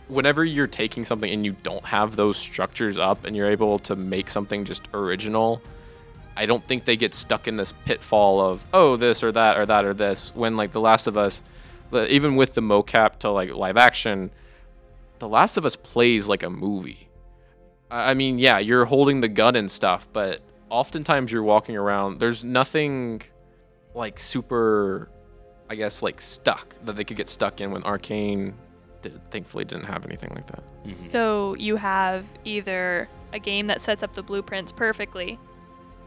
whenever 0.08 0.44
you're 0.44 0.66
taking 0.68 1.06
something 1.06 1.32
and 1.32 1.46
you 1.46 1.56
don't 1.62 1.86
have 1.86 2.16
those 2.16 2.36
structures 2.38 2.98
up 2.98 3.26
and 3.26 3.36
you're 3.36 3.50
able 3.50 3.78
to 3.80 3.96
make 3.96 4.30
something 4.32 4.66
just 4.66 4.82
original, 4.94 5.62
I 6.36 6.46
don't 6.46 6.66
think 6.66 6.86
they 6.86 6.96
get 6.96 7.14
stuck 7.14 7.48
in 7.48 7.58
this 7.58 7.74
pitfall 7.86 8.40
of 8.40 8.66
oh 8.74 8.96
this 8.96 9.24
or 9.24 9.32
that 9.32 9.58
or 9.58 9.66
that 9.66 9.86
or 9.86 9.94
this. 9.94 10.32
When 10.36 10.58
like 10.58 10.72
The 10.72 10.80
Last 10.80 11.08
of 11.08 11.18
Us, 11.18 11.42
even 11.94 12.36
with 12.36 12.54
the 12.54 12.62
mocap 12.62 13.20
to 13.20 13.30
like 13.30 13.54
live 13.54 13.78
action, 13.78 14.32
The 15.20 15.28
Last 15.28 15.58
of 15.58 15.66
Us 15.66 15.76
plays 15.76 16.28
like 16.28 16.44
a 16.44 16.50
movie. 16.50 17.10
I 17.90 18.14
mean, 18.14 18.40
yeah, 18.40 18.60
you're 18.60 18.86
holding 18.86 19.20
the 19.20 19.28
gun 19.28 19.58
and 19.58 19.70
stuff, 19.70 20.08
but 20.14 20.40
oftentimes 20.70 21.32
you're 21.32 21.44
walking 21.44 21.76
around. 21.76 22.20
There's 22.22 22.44
nothing 22.44 23.22
like 23.94 24.18
super, 24.18 25.10
I 25.70 25.76
guess, 25.76 26.02
like 26.02 26.22
stuck 26.22 26.74
that 26.86 26.96
they 26.96 27.04
could 27.04 27.18
get 27.18 27.28
stuck 27.28 27.60
in 27.60 27.72
when 27.72 27.84
Arcane. 27.84 28.54
Did, 29.02 29.20
thankfully, 29.32 29.66
didn't 29.66 29.86
have 29.86 30.06
anything 30.06 30.32
like 30.34 30.48
that. 30.48 30.64
So 30.86 31.56
you 31.60 31.76
have 31.76 32.26
either 32.46 33.10
a 33.34 33.40
game 33.40 33.68
that 33.68 33.82
sets 33.82 34.04
up 34.04 34.14
the 34.14 34.24
blueprints 34.24 34.72
perfectly, 34.72 35.38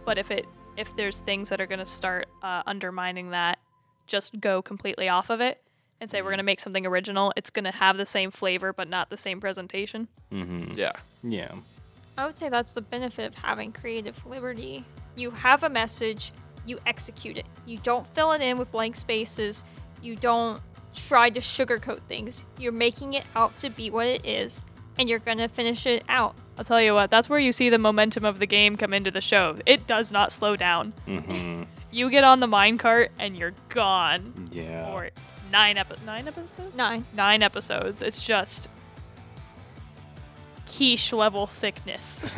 but 0.04 0.18
if 0.18 0.30
it 0.30 0.46
if 0.76 0.94
there's 0.96 1.18
things 1.18 1.48
that 1.50 1.60
are 1.60 1.66
going 1.66 1.78
to 1.78 1.84
start 1.86 2.26
uh, 2.42 2.62
undermining 2.66 3.30
that, 3.30 3.58
just 4.06 4.40
go 4.40 4.60
completely 4.60 5.08
off 5.08 5.30
of 5.30 5.40
it 5.40 5.60
and 6.00 6.10
say 6.10 6.20
we're 6.20 6.30
going 6.30 6.38
to 6.38 6.42
make 6.44 6.58
something 6.60 6.84
original. 6.84 7.32
It's 7.36 7.50
going 7.50 7.64
to 7.64 7.70
have 7.70 7.96
the 7.96 8.06
same 8.06 8.30
flavor 8.32 8.72
but 8.72 8.88
not 8.88 9.08
the 9.08 9.16
same 9.16 9.40
presentation. 9.40 10.08
Mhm. 10.32 10.76
Yeah. 10.76 10.92
Yeah. 11.22 11.52
I 12.18 12.26
would 12.26 12.36
say 12.38 12.48
that's 12.48 12.72
the 12.72 12.80
benefit 12.82 13.26
of 13.26 13.34
having 13.36 13.72
creative 13.72 14.24
liberty. 14.26 14.84
You 15.16 15.30
have 15.30 15.62
a 15.62 15.68
message, 15.68 16.32
you 16.66 16.78
execute 16.86 17.36
it. 17.38 17.46
You 17.66 17.78
don't 17.78 18.06
fill 18.14 18.32
it 18.32 18.40
in 18.42 18.56
with 18.56 18.70
blank 18.72 18.96
spaces. 18.96 19.62
You 20.02 20.16
don't 20.16 20.60
try 20.94 21.30
to 21.30 21.40
sugarcoat 21.40 22.00
things. 22.08 22.44
You're 22.58 22.72
making 22.72 23.14
it 23.14 23.24
out 23.36 23.56
to 23.58 23.70
be 23.70 23.90
what 23.90 24.06
it 24.06 24.24
is, 24.26 24.64
and 24.98 25.08
you're 25.08 25.18
gonna 25.18 25.48
finish 25.48 25.86
it 25.86 26.04
out. 26.08 26.34
I'll 26.58 26.64
tell 26.64 26.80
you 26.80 26.94
what, 26.94 27.10
that's 27.10 27.28
where 27.28 27.38
you 27.38 27.50
see 27.52 27.68
the 27.68 27.78
momentum 27.78 28.24
of 28.24 28.38
the 28.38 28.46
game 28.46 28.76
come 28.76 28.92
into 28.94 29.10
the 29.10 29.20
show. 29.20 29.58
It 29.66 29.86
does 29.86 30.12
not 30.12 30.30
slow 30.32 30.54
down. 30.56 30.92
Mhm. 31.06 31.66
You 31.90 32.10
get 32.10 32.24
on 32.24 32.40
the 32.40 32.46
minecart 32.46 33.08
and 33.18 33.36
you're 33.36 33.54
gone 33.68 34.48
Yeah. 34.52 34.94
for 34.94 35.10
nine 35.50 35.76
epi- 35.78 35.96
nine 36.06 36.28
episodes. 36.28 36.74
Nine. 36.76 37.04
Nine 37.14 37.42
episodes. 37.42 38.02
It's 38.02 38.24
just 38.24 38.68
quiche 40.66 41.12
level 41.12 41.46
thickness. 41.46 42.20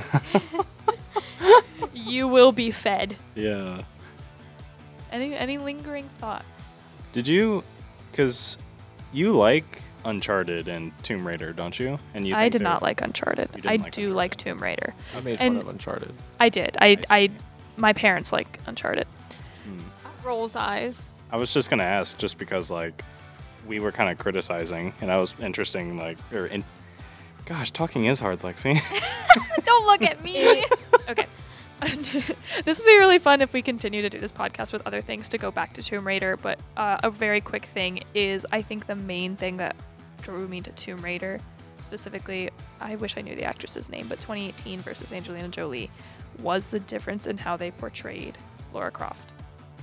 you 1.95 2.29
will 2.29 2.53
be 2.53 2.71
fed. 2.71 3.16
Yeah. 3.35 3.83
Any 5.12 5.35
any 5.35 5.59
lingering 5.59 6.09
thoughts? 6.19 6.71
Did 7.12 7.29
you? 7.29 7.62
Because 8.11 8.59
you 9.12 9.33
like 9.37 9.83
Uncharted 10.07 10.69
and 10.69 10.92
Tomb 11.03 11.27
Raider, 11.27 11.53
don't 11.53 11.79
you? 11.79 11.99
And 12.14 12.27
you. 12.27 12.35
I 12.35 12.49
did 12.49 12.62
not 12.62 12.81
like 12.83 13.03
Uncharted. 13.03 13.51
I 13.66 13.77
like 13.77 13.92
do 13.92 14.05
Uncharted. 14.05 14.11
like 14.14 14.37
Tomb 14.37 14.59
Raider. 14.59 14.95
I 15.14 15.21
made 15.21 15.38
fun 15.38 15.57
of 15.57 15.69
Uncharted. 15.69 16.12
I 16.40 16.49
did. 16.49 16.77
I 16.81 16.97
I 17.11 17.23
I, 17.23 17.31
my 17.77 17.92
parents 17.92 18.33
like 18.33 18.59
Uncharted. 18.66 19.07
Hmm. 19.64 20.27
Rolls 20.27 20.55
eyes. 20.57 21.05
I 21.31 21.37
was 21.37 21.53
just 21.53 21.69
gonna 21.71 21.83
ask, 21.83 22.16
just 22.19 22.38
because 22.38 22.71
like 22.71 23.05
we 23.66 23.81
were 23.81 23.90
kind 23.92 24.09
of 24.11 24.19
criticizing, 24.19 24.95
and 25.01 25.11
I 25.11 25.19
was 25.19 25.35
interesting, 25.40 25.97
like 25.97 26.19
or 26.33 26.47
in. 26.47 26.64
Gosh, 27.45 27.71
talking 27.73 28.07
is 28.07 28.19
hard, 28.21 28.40
Lexi. 28.40 28.81
Don't 29.64 29.87
look 29.87 30.03
at 30.03 30.23
me. 30.23 30.64
Okay. 31.09 31.27
this 32.64 32.81
would 32.81 32.87
be 32.87 32.97
really 32.97 33.21
fun 33.21 33.40
if 33.40 33.53
we 33.53 33.62
continue 33.62 34.03
to 34.03 34.11
do 34.11 34.19
this 34.19 34.33
podcast 34.33 34.73
with 34.73 34.85
other 34.87 35.01
things 35.01 35.29
to 35.29 35.38
go 35.38 35.53
back 35.53 35.73
to 35.75 35.83
Tomb 35.85 36.05
Raider. 36.05 36.37
But 36.37 36.61
uh, 36.77 36.99
a 37.05 37.12
very 37.12 37.40
quick 37.40 37.66
thing 37.66 38.03
is 38.12 38.45
I 38.51 38.61
think 38.62 38.87
the 38.87 38.97
main 38.97 39.37
thing 39.37 39.59
that 39.59 39.77
drew 40.26 40.48
me 40.48 40.60
to 40.60 40.72
Tomb 40.72 40.98
Raider, 40.98 41.38
specifically, 41.84 42.50
I 42.80 42.96
wish 42.96 43.16
I 43.16 43.20
knew 43.20 43.36
the 43.36 43.44
actress's 43.44 43.88
name, 43.88 44.08
but 44.08 44.18
2018 44.18 44.80
versus 44.80 45.12
Angelina 45.12 45.48
Jolie, 45.48 45.90
was 46.40 46.68
the 46.68 46.80
difference 46.80 47.28
in 47.28 47.38
how 47.38 47.56
they 47.56 47.70
portrayed 47.70 48.36
Lara 48.74 48.90
Croft. 48.90 49.30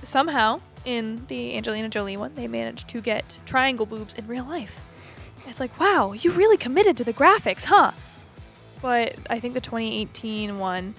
Somehow, 0.02 0.60
in 0.84 1.24
the 1.28 1.56
Angelina 1.56 1.88
Jolie 1.88 2.18
one, 2.18 2.34
they 2.34 2.46
managed 2.46 2.88
to 2.88 3.00
get 3.00 3.38
triangle 3.46 3.86
boobs 3.86 4.12
in 4.14 4.26
real 4.26 4.44
life. 4.44 4.82
It's 5.46 5.60
like, 5.60 5.78
wow, 5.80 6.12
you 6.12 6.30
really 6.32 6.58
committed 6.58 6.96
to 6.98 7.04
the 7.04 7.14
graphics, 7.14 7.64
huh? 7.64 7.92
But 8.82 9.16
I 9.30 9.40
think 9.40 9.54
the 9.54 9.62
2018 9.62 10.58
one, 10.58 10.94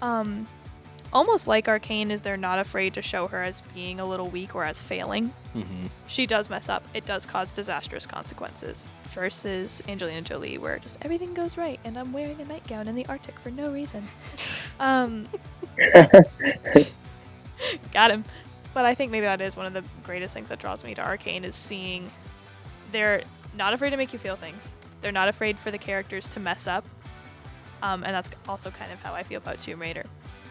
um, 0.00 0.48
almost 1.12 1.46
like 1.46 1.68
Arcane, 1.68 2.10
is 2.10 2.22
they're 2.22 2.36
not 2.36 2.58
afraid 2.58 2.94
to 2.94 3.02
show 3.02 3.26
her 3.28 3.42
as 3.42 3.60
being 3.74 4.00
a 4.00 4.04
little 4.06 4.28
weak 4.28 4.54
or 4.54 4.64
as 4.64 4.80
failing. 4.80 5.32
hmm 5.52 5.86
She 6.06 6.26
does 6.26 6.48
mess 6.50 6.68
up. 6.68 6.82
It 6.94 7.04
does 7.04 7.26
cause 7.26 7.52
disastrous 7.52 8.06
consequences. 8.06 8.88
Versus 9.10 9.82
Angelina 9.88 10.22
Jolie, 10.22 10.58
where 10.58 10.78
just 10.78 10.98
everything 11.02 11.34
goes 11.34 11.56
right, 11.56 11.78
and 11.84 11.98
I'm 11.98 12.12
wearing 12.12 12.40
a 12.40 12.44
nightgown 12.44 12.88
in 12.88 12.94
the 12.94 13.06
Arctic 13.06 13.38
for 13.40 13.50
no 13.50 13.70
reason. 13.70 14.06
um, 14.80 15.28
got 17.92 18.10
him. 18.10 18.24
But 18.74 18.86
I 18.86 18.94
think 18.94 19.12
maybe 19.12 19.26
that 19.26 19.40
is 19.40 19.56
one 19.56 19.66
of 19.66 19.74
the 19.74 19.84
greatest 20.02 20.32
things 20.32 20.48
that 20.48 20.58
draws 20.58 20.82
me 20.82 20.94
to 20.94 21.02
Arcane 21.04 21.44
is 21.44 21.54
seeing 21.54 22.10
they're 22.90 23.22
not 23.54 23.74
afraid 23.74 23.90
to 23.90 23.96
make 23.98 24.12
you 24.12 24.18
feel 24.18 24.36
things. 24.36 24.74
They're 25.02 25.12
not 25.12 25.28
afraid 25.28 25.58
for 25.58 25.70
the 25.70 25.78
characters 25.78 26.28
to 26.30 26.40
mess 26.40 26.66
up. 26.66 26.86
Um, 27.82 28.04
and 28.04 28.14
that's 28.14 28.30
also 28.48 28.70
kind 28.70 28.92
of 28.92 29.02
how 29.02 29.12
I 29.12 29.24
feel 29.24 29.38
about 29.38 29.58
Tomb 29.58 29.80
Raider. 29.80 30.04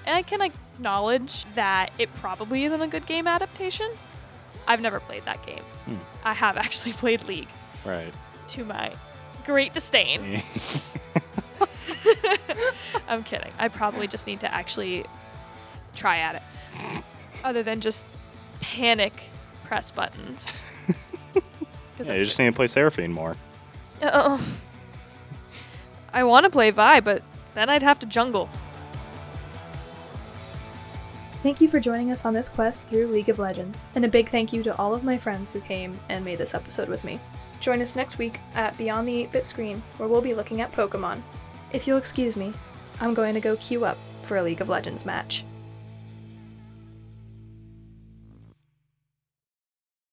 And 0.06 0.16
I 0.16 0.22
can 0.24 0.42
acknowledge 0.42 1.46
that 1.56 1.92
it 2.00 2.12
probably 2.16 2.64
isn't 2.66 2.82
a 2.82 2.88
good 2.88 3.06
game 3.06 3.28
adaptation. 3.28 3.90
I've 4.68 4.82
never 4.82 5.00
played 5.00 5.26
that 5.26 5.46
game. 5.46 5.64
Hmm. 5.86 5.96
I 6.24 6.34
have 6.34 6.58
actually 6.58 6.94
played 7.04 7.24
League 7.24 7.50
Right. 7.86 8.14
to 8.50 8.66
my 8.66 8.94
great 9.46 9.74
disdain. 9.74 10.42
I'm 13.08 13.24
kidding. 13.24 13.52
I 13.60 13.68
probably 13.68 14.08
just 14.08 14.28
need 14.28 14.40
to 14.42 14.54
actually 14.54 15.06
try 15.96 16.18
at 16.20 16.36
it. 16.36 17.04
Other 17.44 17.64
than 17.64 17.82
just 17.82 18.06
panic 18.60 19.14
press 19.66 19.92
buttons. 19.92 20.52
yeah, 22.04 22.14
you 22.14 22.24
just 22.26 22.38
need 22.40 22.46
to 22.46 22.52
play 22.54 22.68
Seraphine 22.68 23.12
more. 23.12 23.36
Oh. 24.02 24.44
I 26.14 26.24
want 26.24 26.44
to 26.46 26.50
play 26.50 26.72
Vi, 26.72 27.00
but 27.02 27.24
then 27.54 27.70
I'd 27.70 27.84
have 27.84 28.00
to 28.00 28.06
jungle. 28.06 28.50
Thank 31.41 31.60
you 31.60 31.67
for 31.67 31.80
joining 31.80 32.12
us 32.12 32.23
on 32.23 32.36
this 32.36 32.49
quest 32.49 32.88
through 32.88 33.08
League 33.08 33.30
of 33.30 33.39
Legends, 33.39 33.89
and 33.95 34.06
a 34.06 34.08
big 34.08 34.30
thank 34.30 34.54
you 34.54 34.62
to 34.62 34.77
all 34.77 34.93
of 34.93 35.04
my 35.04 35.17
friends 35.17 35.49
who 35.49 35.60
came 35.60 35.99
and 36.08 36.23
made 36.23 36.38
this 36.38 36.54
episode 36.54 36.88
with 36.88 37.04
me. 37.04 37.19
Join 37.60 37.82
us 37.82 37.95
next 37.95 38.19
week 38.19 38.39
at 38.54 38.77
Beyond 38.77 39.08
the 39.08 39.23
8 39.23 39.32
bit 39.32 39.45
screen, 39.45 39.82
where 39.97 40.08
we'll 40.08 40.21
be 40.21 40.36
looking 40.36 40.62
at 40.62 40.71
Pokemon. 40.71 41.19
If 41.71 41.88
you'll 41.88 41.97
excuse 41.97 42.38
me, 42.38 42.54
I'm 42.99 43.15
going 43.15 43.34
to 43.34 43.39
go 43.39 43.56
queue 43.56 43.86
up 43.86 43.97
for 44.21 44.38
a 44.38 44.43
League 44.43 44.62
of 44.62 44.69
Legends 44.69 45.04
match. 45.04 45.43